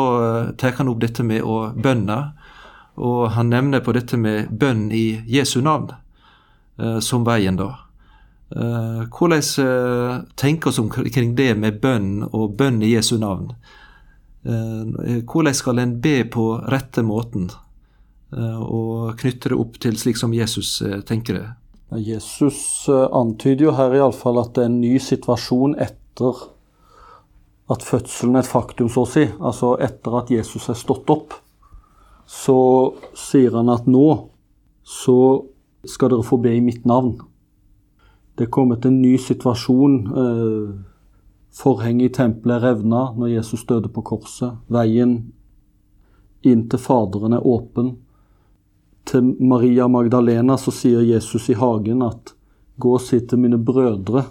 tar 0.59 0.73
han 0.75 0.89
opp 0.91 0.97
dette 0.99 1.23
med 1.23 1.45
å 1.47 1.69
bønne. 1.71 2.17
Og 2.99 3.29
han 3.31 3.53
nevner 3.53 3.79
på 3.85 3.93
dette 3.95 4.19
med 4.19 4.49
bønn 4.51 4.89
i 4.91 5.21
Jesu 5.29 5.61
navn 5.63 5.93
som 7.05 7.23
veien, 7.23 7.55
da. 7.55 7.69
Eh, 8.55 9.01
hvordan 9.13 9.43
uh, 9.65 10.21
tenker 10.35 10.71
vi 10.71 10.81
omkring 10.81 11.35
det 11.35 11.53
med 11.55 11.77
bønn 11.81 12.23
og 12.31 12.55
bønn 12.57 12.81
i 12.81 12.95
Jesu 12.95 13.17
navn? 13.21 13.51
Uh, 14.41 15.21
hvordan 15.29 15.53
skal 15.53 15.81
en 15.81 15.99
be 16.01 16.23
på 16.25 16.51
rette 16.71 17.05
måten, 17.05 17.51
og 18.29 19.15
knytte 19.17 19.49
det 19.49 19.55
opp 19.57 19.79
til 19.81 19.95
slik 19.97 20.19
som 20.19 20.35
Jesus 20.37 20.83
tenker 21.09 21.33
det? 21.33 21.45
Jesus 22.05 22.85
antyder 22.85 23.63
jo 23.65 23.71
her 23.73 23.95
iallfall 23.97 24.37
at 24.37 24.51
det 24.53 24.61
er 24.61 24.69
en 24.69 24.75
ny 24.83 24.99
situasjon 25.01 25.73
etter 25.81 26.43
at 27.73 27.85
fødselen 27.85 28.37
er 28.37 28.45
et 28.45 28.51
faktum, 28.51 28.85
så 28.85 29.01
å 29.01 29.09
si. 29.09 29.23
Altså 29.41 29.71
etter 29.81 30.19
at 30.19 30.29
Jesus 30.29 30.69
er 30.69 30.77
stått 30.77 31.09
opp. 31.09 31.33
Så 32.29 32.59
sier 33.17 33.57
han 33.57 33.73
at 33.73 33.89
nå 33.89 34.05
så 34.85 35.17
skal 35.89 36.13
dere 36.13 36.29
få 36.29 36.37
be 36.41 36.53
i 36.53 36.61
mitt 36.61 36.85
navn. 36.85 37.15
Det 38.39 38.45
er 38.45 38.55
kommet 38.55 38.85
en 38.87 39.01
ny 39.01 39.17
situasjon. 39.19 39.95
Eh, 40.07 40.75
forhenget 41.51 42.05
i 42.05 42.13
tempelet 42.15 42.61
revna 42.63 43.09
når 43.11 43.33
Jesus 43.33 43.65
døde 43.67 43.89
på 43.91 43.99
korset. 44.07 44.61
Veien 44.71 45.33
inn 46.47 46.61
til 46.71 46.79
Faderen 46.79 47.35
er 47.35 47.43
åpen. 47.43 47.97
Til 49.03 49.33
Maria 49.43 49.89
Magdalena 49.91 50.55
så 50.55 50.71
sier 50.71 51.03
Jesus 51.03 51.49
i 51.51 51.57
hagen 51.59 52.05
at 52.05 52.31
gå 52.79 52.93
og 52.95 53.03
si 53.03 53.19
til 53.19 53.43
mine 53.43 53.59
brødre, 53.59 54.23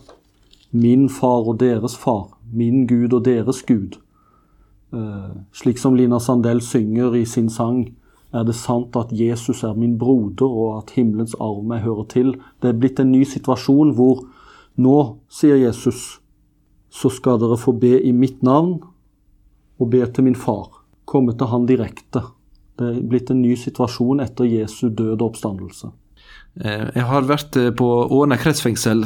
min 0.73 1.11
far 1.13 1.45
og 1.45 1.61
deres 1.61 1.97
far, 2.01 2.31
min 2.49 2.87
Gud 2.89 3.13
og 3.13 3.27
deres 3.29 3.61
Gud. 3.69 4.01
Eh, 4.97 5.31
slik 5.53 5.77
som 5.77 6.01
Lina 6.01 6.17
Sandel 6.19 6.65
synger 6.65 7.13
i 7.13 7.27
sin 7.29 7.53
sang 7.53 7.91
er 8.35 8.45
det 8.45 8.57
sant 8.59 8.97
at 9.01 9.13
Jesus 9.15 9.63
er 9.65 9.77
min 9.79 9.97
broder, 9.99 10.49
og 10.49 10.83
at 10.83 10.93
himmelens 10.97 11.37
arv 11.41 11.63
meg 11.65 11.85
hører 11.87 12.09
til? 12.13 12.35
Det 12.61 12.71
er 12.71 12.81
blitt 12.81 13.01
en 13.01 13.13
ny 13.13 13.23
situasjon 13.25 13.95
hvor 13.97 14.27
nå, 14.79 14.97
sier 15.33 15.57
Jesus, 15.59 16.19
så 16.89 17.11
skal 17.13 17.41
dere 17.41 17.59
få 17.61 17.75
be 17.77 17.97
i 18.01 18.13
mitt 18.13 18.43
navn 18.47 18.79
og 19.79 19.91
be 19.93 20.03
til 20.07 20.29
min 20.29 20.37
far. 20.39 20.69
Komme 21.09 21.35
til 21.39 21.51
han 21.51 21.67
direkte. 21.69 22.23
Det 22.79 22.91
er 22.93 23.01
blitt 23.11 23.33
en 23.33 23.41
ny 23.43 23.57
situasjon 23.59 24.21
etter 24.23 24.49
Jesu 24.49 24.89
død 24.89 25.17
og 25.17 25.31
oppstandelse. 25.33 25.91
Jeg 26.59 27.05
har 27.07 27.27
vært 27.29 27.57
på 27.79 27.89
Åna 28.19 28.39
kretsfengsel 28.41 29.05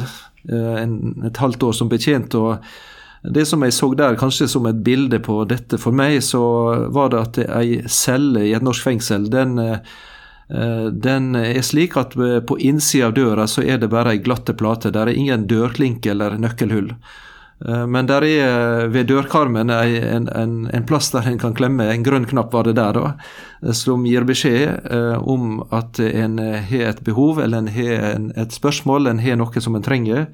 et 0.49 1.39
halvt 1.39 1.63
år 1.63 1.75
som 1.77 1.89
betjent. 1.89 2.35
og 2.35 2.57
det 3.23 3.45
som 3.47 3.63
jeg 3.63 3.73
så 3.73 3.87
der, 3.95 4.17
kanskje 4.19 4.49
som 4.51 4.65
et 4.67 4.81
bilde 4.83 5.19
på 5.23 5.43
dette 5.47 5.79
for 5.79 5.95
meg, 5.95 6.17
så 6.23 6.43
var 6.91 7.13
det 7.13 7.21
at 7.21 7.39
ei 7.45 7.81
celle 7.87 8.43
i 8.49 8.53
et 8.57 8.65
norsk 8.65 8.83
fengsel, 8.83 9.29
den, 9.31 9.55
den 11.05 11.35
er 11.39 11.61
slik 11.63 11.95
at 11.97 12.17
på 12.19 12.57
innsida 12.59 13.07
av 13.07 13.15
døra 13.15 13.47
så 13.47 13.63
er 13.63 13.79
det 13.79 13.91
bare 13.93 14.17
ei 14.17 14.23
glatte 14.23 14.53
plate. 14.59 14.91
Der 14.91 15.07
er 15.07 15.15
ingen 15.15 15.47
dørklinke 15.47 16.11
eller 16.11 16.35
nøkkelhull. 16.35 16.91
Eh, 17.65 17.85
men 17.87 18.07
der 18.09 18.25
er 18.27 18.47
eh, 18.47 18.87
ved 18.91 19.07
dørkarmen 19.07 19.71
en, 19.71 20.27
en, 20.27 20.55
en, 20.67 20.85
plass 20.87 21.11
der 21.13 21.27
en 21.29 21.39
kan 21.39 21.55
klemme, 21.55 21.87
en 21.87 22.03
grønn 22.03 22.27
knapp 22.27 22.53
var 22.53 22.67
det 22.67 22.75
der, 22.79 22.97
da, 22.97 23.13
eh, 23.63 23.75
som 23.77 24.03
gir 24.07 24.27
beskjed 24.27 24.89
om 25.19 25.61
at 25.71 26.01
en 26.03 26.39
har 26.41 26.89
et 26.89 27.03
behov 27.05 27.39
eller 27.43 27.63
en 27.63 27.71
har 27.71 28.19
et 28.43 28.55
spørsmål, 28.55 29.07
en 29.07 29.23
har 29.23 29.39
noe 29.39 29.63
som 29.63 29.77
en 29.77 29.85
trenger. 29.85 30.27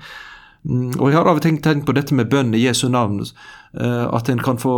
Mm, 0.63 0.99
og 0.99 1.09
Jeg 1.09 1.17
har 1.17 1.29
av 1.29 1.39
og 1.39 1.43
til 1.45 1.59
tenkt 1.63 1.85
på 1.87 1.95
dette 1.95 2.15
med 2.15 2.29
bønn 2.29 2.53
i 2.53 2.65
Jesu 2.65 2.89
navn. 2.89 3.21
At 3.73 4.29
en 4.29 4.41
kan 4.43 4.57
få 4.59 4.75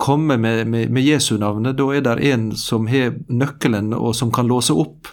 komme 0.00 0.36
med, 0.36 0.66
med, 0.66 0.90
med 0.90 1.04
Jesu 1.04 1.36
navnet. 1.38 1.76
Da 1.76 1.90
er 1.94 2.00
det 2.04 2.32
en 2.32 2.50
som 2.56 2.88
har 2.88 3.14
nøkkelen 3.28 3.94
og 3.94 4.14
som 4.16 4.32
kan 4.32 4.48
låse 4.48 4.72
opp 4.72 5.08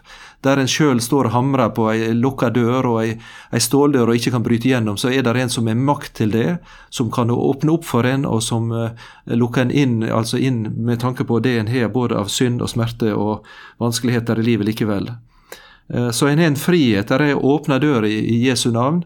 der 0.45 0.61
en 0.61 0.69
sjøl 0.69 0.99
står 1.01 1.29
og 1.29 1.33
hamrer 1.33 1.71
på 1.75 1.87
ei 1.91 2.11
lukka 2.15 2.49
dør 2.53 2.87
og 2.91 2.97
ei, 3.01 3.15
ei, 3.51 3.61
ståldør 3.63 4.11
og 4.11 4.19
ikke 4.19 4.35
kan 4.35 4.45
bryte 4.45 4.69
gjennom, 4.69 4.97
så 4.99 5.09
er 5.09 5.25
det 5.25 5.33
en 5.41 5.53
som 5.53 5.67
har 5.69 5.79
makt 5.79 6.13
til 6.19 6.33
det, 6.33 6.59
som 6.93 7.09
kan 7.13 7.33
åpne 7.33 7.73
opp 7.73 7.87
for 7.87 8.07
en, 8.07 8.25
og 8.29 8.43
som 8.45 8.69
uh, 8.71 8.93
lukker 9.33 9.65
en 9.65 9.73
inn, 9.73 9.97
altså 10.05 10.37
inn 10.37 10.63
med 10.77 11.01
tanke 11.01 11.25
på 11.27 11.41
det 11.43 11.57
en 11.57 11.71
har 11.71 11.89
både 11.93 12.19
av 12.19 12.29
synd 12.31 12.61
og 12.61 12.71
smerte 12.71 13.15
og 13.15 13.47
vanskeligheter 13.81 14.39
i 14.39 14.45
livet 14.51 14.69
likevel. 14.69 15.09
Uh, 15.93 16.09
så 16.11 16.27
en 16.27 16.39
har 16.39 16.51
en 16.51 16.59
frihet, 16.59 17.07
der 17.07 17.23
er 17.23 17.45
åpna 17.45 17.79
dør 17.79 18.05
i, 18.05 18.37
Jesu 18.47 18.69
navn, 18.71 19.03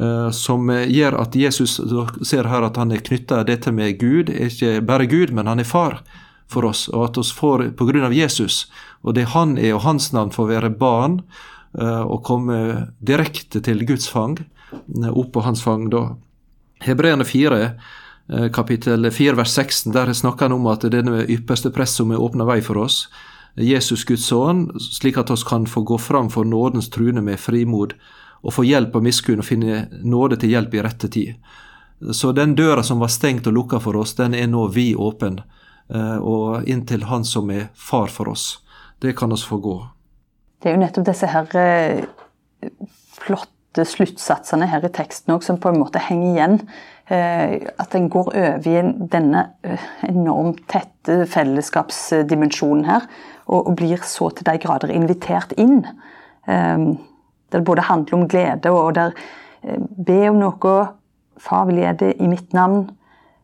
uh, 0.00 0.30
som 0.30 0.70
gjør 0.70 1.18
at 1.20 1.36
Jesus 1.36 1.80
ser 2.24 2.48
her 2.48 2.66
at 2.68 2.80
han 2.80 2.92
er 2.92 3.04
knytta 3.04 3.42
dette 3.48 3.72
med 3.72 3.98
Gud, 4.00 4.32
ikke 4.32 4.80
bare 4.80 5.06
Gud, 5.10 5.32
men 5.32 5.50
han 5.50 5.60
er 5.60 5.68
far 5.68 6.02
for 6.52 6.68
oss, 6.68 6.88
og 6.92 7.10
at 7.10 7.18
oss 7.18 7.32
får 7.32 7.70
pga. 7.78 8.10
Jesus 8.12 8.66
og 9.02 9.16
det 9.16 9.30
han 9.32 9.56
er 9.58 9.74
og 9.74 9.86
hans 9.86 10.12
navn 10.12 10.30
får 10.30 10.50
være 10.50 10.70
barn 10.78 11.22
og 11.72 12.20
komme 12.28 12.56
direkte 13.00 13.62
til 13.64 13.80
Guds 13.88 14.04
fang, 14.12 14.36
opp 15.08 15.30
på 15.32 15.40
hans 15.40 15.62
fang 15.64 15.86
da. 15.90 16.10
Hebreerne 16.82 17.24
4, 17.24 17.58
uh, 18.32 18.48
kapittel 18.54 19.10
4 19.10 19.36
vers 19.38 19.54
16, 19.54 19.92
der 19.94 20.12
snakker 20.12 20.48
han 20.48 20.56
om 20.56 20.66
at 20.72 20.86
denne 20.90 21.24
ypperste 21.30 21.72
press 21.74 21.94
som 21.98 22.12
er 22.12 22.22
åpna 22.22 22.46
vei 22.48 22.60
for 22.64 22.80
oss, 22.82 23.06
Jesus 23.56 24.04
Guds 24.08 24.24
sønn, 24.30 24.68
slik 24.80 25.18
at 25.20 25.30
oss 25.30 25.44
kan 25.44 25.66
få 25.68 25.82
gå 25.86 25.98
fram 26.00 26.30
for 26.32 26.48
nådens 26.48 26.88
trune 26.90 27.20
med 27.20 27.40
frimod 27.40 27.96
og 28.42 28.54
få 28.56 28.64
hjelp 28.66 28.96
av 28.96 29.04
miskunn 29.04 29.42
og 29.42 29.46
finne 29.46 29.86
nåde 30.02 30.40
til 30.40 30.54
hjelp 30.54 30.74
i 30.74 30.82
rette 30.82 31.10
tid. 31.12 31.52
Så 32.12 32.32
den 32.34 32.56
døra 32.58 32.82
som 32.82 32.98
var 32.98 33.12
stengt 33.12 33.46
og 33.46 33.54
lukka 33.54 33.78
for 33.82 34.00
oss, 34.00 34.16
den 34.18 34.34
er 34.34 34.48
nå 34.50 34.64
vid 34.74 34.96
åpen, 34.98 35.38
og 35.92 36.66
inntil 36.66 37.04
Han 37.04 37.24
som 37.28 37.50
er 37.52 37.68
far 37.76 38.08
for 38.10 38.32
oss 38.32 38.62
det 39.02 39.12
kan 39.12 39.32
oss 39.32 39.44
få 39.44 39.56
gå. 39.56 39.76
Det 40.62 40.70
er 40.70 40.76
jo 40.76 40.82
nettopp 40.84 41.08
disse 41.08 41.26
her 41.26 41.56
eh, 41.58 42.04
flotte 43.18 43.86
sluttsatsene 43.88 44.68
her 44.70 44.84
i 44.86 44.92
teksten 44.94 45.34
også, 45.34 45.50
som 45.50 45.60
på 45.62 45.72
en 45.72 45.80
måte 45.82 46.02
henger 46.02 46.28
igjen. 46.36 46.58
Eh, 47.10 47.56
at 47.82 47.96
en 47.98 48.06
går 48.12 48.30
over 48.30 48.68
i 48.70 48.82
denne 49.10 49.46
eh, 49.66 49.88
enormt 50.06 50.62
tette 50.70 51.24
fellesskapsdimensjonen 51.32 52.86
her, 52.86 53.08
og 53.46 53.72
blir 53.76 54.02
så 54.06 54.30
til 54.30 54.46
de 54.46 54.58
grader 54.62 54.92
invitert 54.94 55.54
inn. 55.58 55.82
Der 56.46 56.96
det 57.52 57.64
både 57.64 57.82
handler 57.82 58.14
om 58.14 58.28
glede 58.28 58.70
og 58.70 58.94
der 58.94 59.10
be 60.06 60.28
om 60.30 60.40
noe. 60.40 60.74
Far 61.42 61.66
vil 61.68 61.80
gi 61.82 61.92
det 62.00 62.12
i 62.20 62.28
mitt 62.30 62.52
navn. 62.54 62.90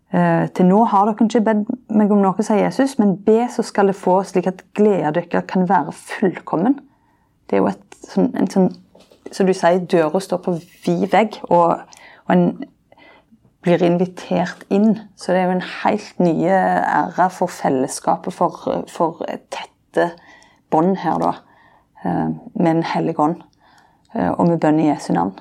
Uh, 0.08 0.46
til 0.56 0.64
nå 0.64 0.84
har 0.88 1.04
dere 1.04 1.26
ikke 1.26 1.42
bedt 1.44 1.72
meg 1.92 2.12
om 2.14 2.22
noe, 2.24 2.44
sier 2.44 2.62
Jesus, 2.62 2.94
men 2.96 3.18
be, 3.26 3.42
så 3.52 3.60
skal 3.66 3.90
det 3.90 3.96
få, 3.98 4.22
slik 4.24 4.46
at 4.48 4.62
gleden 4.76 5.12
deres 5.18 5.44
kan 5.50 5.66
være 5.68 5.92
fullkommen. 5.92 6.78
Det 7.44 7.58
er 7.58 7.60
jo 7.60 7.68
et, 7.68 7.98
sånn, 8.08 8.30
en 8.36 8.52
sånn 8.52 8.70
Som 9.28 9.44
du 9.44 9.52
sier, 9.52 9.82
døra 9.84 10.22
står 10.24 10.38
på 10.40 10.54
vid 10.86 11.10
vegg, 11.12 11.34
og, 11.52 11.82
og, 12.24 12.30
en 12.32 12.46
blir 13.60 13.82
invitert 13.84 14.62
inn. 14.72 14.94
Så 15.20 15.34
det 15.34 15.42
er 15.42 15.50
jo 15.50 15.56
en 15.58 15.66
helt 15.82 16.22
nye 16.22 16.54
ære 16.56 17.26
for 17.36 17.52
fellesskapet, 17.52 18.32
for, 18.32 18.86
for 18.88 19.20
tette 19.98 20.10
bånd 20.70 20.98
her, 20.98 21.18
da. 21.18 21.34
Eh, 22.04 22.30
med 22.54 22.76
en 22.76 22.82
hellige 22.82 23.18
ånd. 23.18 23.42
Eh, 24.14 24.30
og 24.30 24.48
med 24.48 24.60
bønn 24.60 24.80
i 24.80 24.88
Jesu 24.90 25.12
navn. 25.12 25.36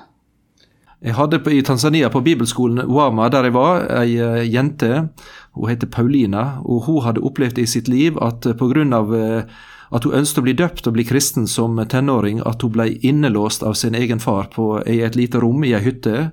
Jeg 1.02 1.14
hadde 1.14 1.38
i 1.54 1.62
Tanzania, 1.62 2.08
på 2.10 2.20
bibelskolen 2.20 2.88
Wama, 2.90 3.28
der 3.28 3.44
jeg 3.46 3.54
var, 3.54 3.86
ei 4.00 4.18
eh, 4.18 4.46
jente. 4.50 5.08
Hun 5.54 5.70
heter 5.70 5.86
Paulina, 5.86 6.60
og 6.64 6.88
hun 6.88 7.04
hadde 7.04 7.22
opplevd 7.22 7.58
i 7.58 7.66
sitt 7.66 7.88
liv 7.88 8.18
at 8.22 8.46
eh, 8.46 8.56
pga. 8.58 9.02
Eh, 9.18 9.58
at 9.88 10.04
hun 10.04 10.18
ønsket 10.18 10.42
å 10.42 10.44
bli 10.44 10.52
døpt 10.52 10.84
og 10.84 10.98
bli 10.98 11.04
kristen 11.08 11.46
som 11.48 11.78
tenåring, 11.88 12.42
at 12.44 12.60
hun 12.60 12.74
ble 12.74 12.90
innelåst 13.00 13.62
av 13.64 13.72
sin 13.72 13.94
egen 13.96 14.20
far 14.20 14.50
på, 14.52 14.82
i 14.84 14.98
et 15.00 15.16
lite 15.16 15.40
rom 15.40 15.64
i 15.64 15.72
ei 15.72 15.80
hytte. 15.80 16.30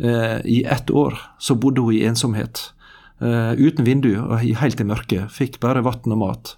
Eh, 0.00 0.38
I 0.40 0.62
ett 0.64 0.88
år 0.90 1.18
så 1.38 1.58
bodde 1.60 1.84
hun 1.84 1.92
i 1.92 2.06
ensomhet. 2.08 2.72
Uten 3.16 3.84
vindu 3.84 4.10
og 4.18 4.42
helt 4.60 4.80
i 4.80 4.84
mørket. 4.84 5.30
Fikk 5.32 5.54
bare 5.60 5.80
vann 5.80 6.12
og 6.12 6.18
mat. 6.20 6.50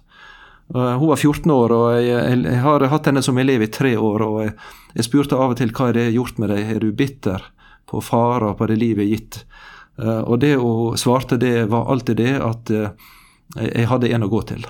Hun 0.69 1.07
var 1.09 1.17
14 1.17 1.49
år, 1.49 1.71
og 1.73 1.85
jeg, 1.97 2.35
jeg, 2.45 2.59
har 2.61 2.83
hatt 2.91 3.07
henne 3.09 3.23
som 3.25 3.37
elev 3.41 3.63
i 3.65 3.71
tre 3.73 3.95
år. 3.97 4.21
og 4.21 4.35
jeg, 4.43 4.51
jeg, 4.93 5.05
spurte 5.07 5.39
av 5.39 5.55
og 5.55 5.57
til 5.57 5.73
hva 5.73 5.87
er 5.89 5.97
det 5.97 6.11
gjort 6.13 6.37
med 6.37 6.53
deg, 6.53 6.75
er 6.75 6.83
du 6.83 6.91
bitter 6.93 7.47
på 7.89 8.01
far 8.05 8.45
og 8.45 8.59
på 8.59 8.67
det 8.69 8.77
livet 8.77 9.07
er 9.07 9.09
gitt? 9.09 9.39
Eh, 9.99 10.21
og 10.21 10.39
det 10.39 10.55
hun 10.55 10.97
svarte, 10.97 11.37
det 11.37 11.65
var 11.71 11.89
alltid 11.91 12.17
det 12.17 12.35
at 12.43 12.71
eh, 12.71 13.09
jeg 13.65 13.89
hadde 13.89 14.13
en 14.13 14.27
å 14.27 14.31
gå 14.31 14.41
til, 14.51 14.65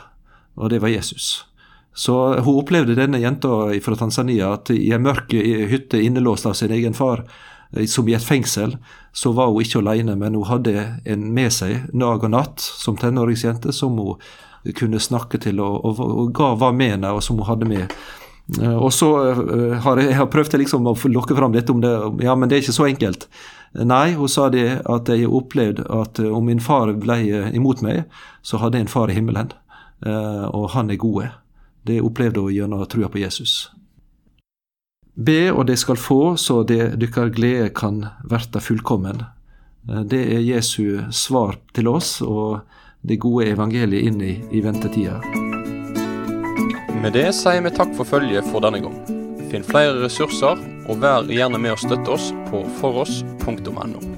og 0.57 0.71
det 0.71 0.81
var 0.81 0.93
Jesus. 0.93 1.45
Så 1.93 2.15
hun 2.39 2.61
opplevde 2.61 2.95
denne 2.95 3.19
jenta 3.19 3.69
fra 3.83 3.97
Tanzania 3.99 4.53
at 4.55 4.71
i 4.71 4.91
en 4.95 5.03
mørk 5.03 5.33
hytte 5.33 5.99
innelåst 5.99 6.47
av 6.47 6.55
sin 6.55 6.71
egen 6.73 6.95
far, 6.97 7.25
eh, 7.75 7.85
som 7.85 8.07
i 8.09 8.15
et 8.17 8.25
fengsel, 8.25 8.77
så 9.13 9.33
var 9.35 9.51
hun 9.51 9.65
ikke 9.65 9.83
alene, 9.83 10.15
men 10.15 10.37
hun 10.37 10.49
hadde 10.49 10.85
en 11.05 11.31
med 11.33 11.53
seg 11.53 11.89
dag 11.93 12.23
og 12.23 12.31
natt 12.33 12.63
som 12.63 12.97
tenåringsjente 12.97 13.73
som 13.75 13.97
hun 13.99 14.15
kunne 14.77 14.99
snakke 14.99 15.39
til, 15.41 15.59
og, 15.63 15.85
og, 15.85 16.01
og 16.01 16.33
ga 16.35 16.53
hva 16.59 16.73
med 16.75 16.97
henne, 16.97 17.13
og 17.15 17.23
som 17.25 17.39
hun 17.39 17.49
hadde 17.49 17.69
med. 17.69 17.99
Eh, 18.57 18.75
og 18.75 18.93
så 18.93 19.09
eh, 19.29 19.77
har 19.83 20.01
jeg, 20.01 20.09
jeg 20.09 20.17
har 20.17 20.29
prøvd 20.33 20.57
liksom 20.63 20.87
å 20.89 20.95
lokke 21.11 21.37
fram 21.37 21.53
dette 21.53 21.73
om 21.73 21.81
det, 21.83 21.93
ja, 22.25 22.35
men 22.35 22.49
det 22.49 22.57
er 22.57 22.63
ikke 22.65 22.77
så 22.79 22.87
enkelt. 22.89 23.27
Nei, 23.85 24.15
hun 24.17 24.31
sa 24.31 24.47
det 24.49 24.81
at 24.89 25.09
jeg 25.13 25.29
opplevde 25.29 25.85
at 25.93 26.21
eh, 26.21 26.31
om 26.33 26.47
min 26.49 26.63
far 26.63 26.91
ble 26.97 27.19
imot 27.53 27.83
meg, 27.85 28.07
så 28.41 28.61
hadde 28.61 28.79
jeg 28.79 28.87
en 28.87 28.95
far 28.95 29.11
i 29.11 29.17
himmelen, 29.17 29.53
og 29.99 30.69
han 30.71 30.87
er 30.87 30.95
gode. 30.95 31.25
Det 31.83 31.97
opplevde 31.99 32.39
hun 32.39 32.53
gjennom 32.55 32.85
trua 32.87 33.09
på 33.11 33.19
Jesus. 33.19 33.67
Be, 35.19 35.51
og 35.51 35.65
de 35.67 35.75
skal 35.75 35.99
få, 35.99 36.37
så 36.39 36.61
det 36.63 36.93
dykkar 37.01 37.33
glede 37.35 37.73
kan 37.75 38.05
verta 38.23 38.61
fullkommen. 38.63 39.25
Det 39.83 40.21
er 40.37 40.39
Jesu 40.39 41.03
svar 41.11 41.59
til 41.75 41.91
oss. 41.91 42.21
og 42.23 42.61
det 43.01 43.19
gode 43.23 43.47
evangeliet 43.53 44.09
inn 44.09 44.21
i, 44.21 44.33
i 44.51 44.61
ventetida. 44.61 45.19
Med 46.99 47.15
det 47.15 47.29
sier 47.37 47.63
vi 47.63 47.71
takk 47.71 47.93
for 47.95 48.07
følget 48.07 48.47
for 48.51 48.63
denne 48.65 48.81
gang. 48.83 48.97
Finn 49.49 49.65
flere 49.65 49.95
ressurser, 50.03 50.59
og 50.89 51.01
vær 51.03 51.29
gjerne 51.31 51.61
med 51.61 51.77
å 51.77 51.79
støtte 51.79 52.15
oss 52.17 52.31
på 52.49 52.65
foross.no. 52.81 54.08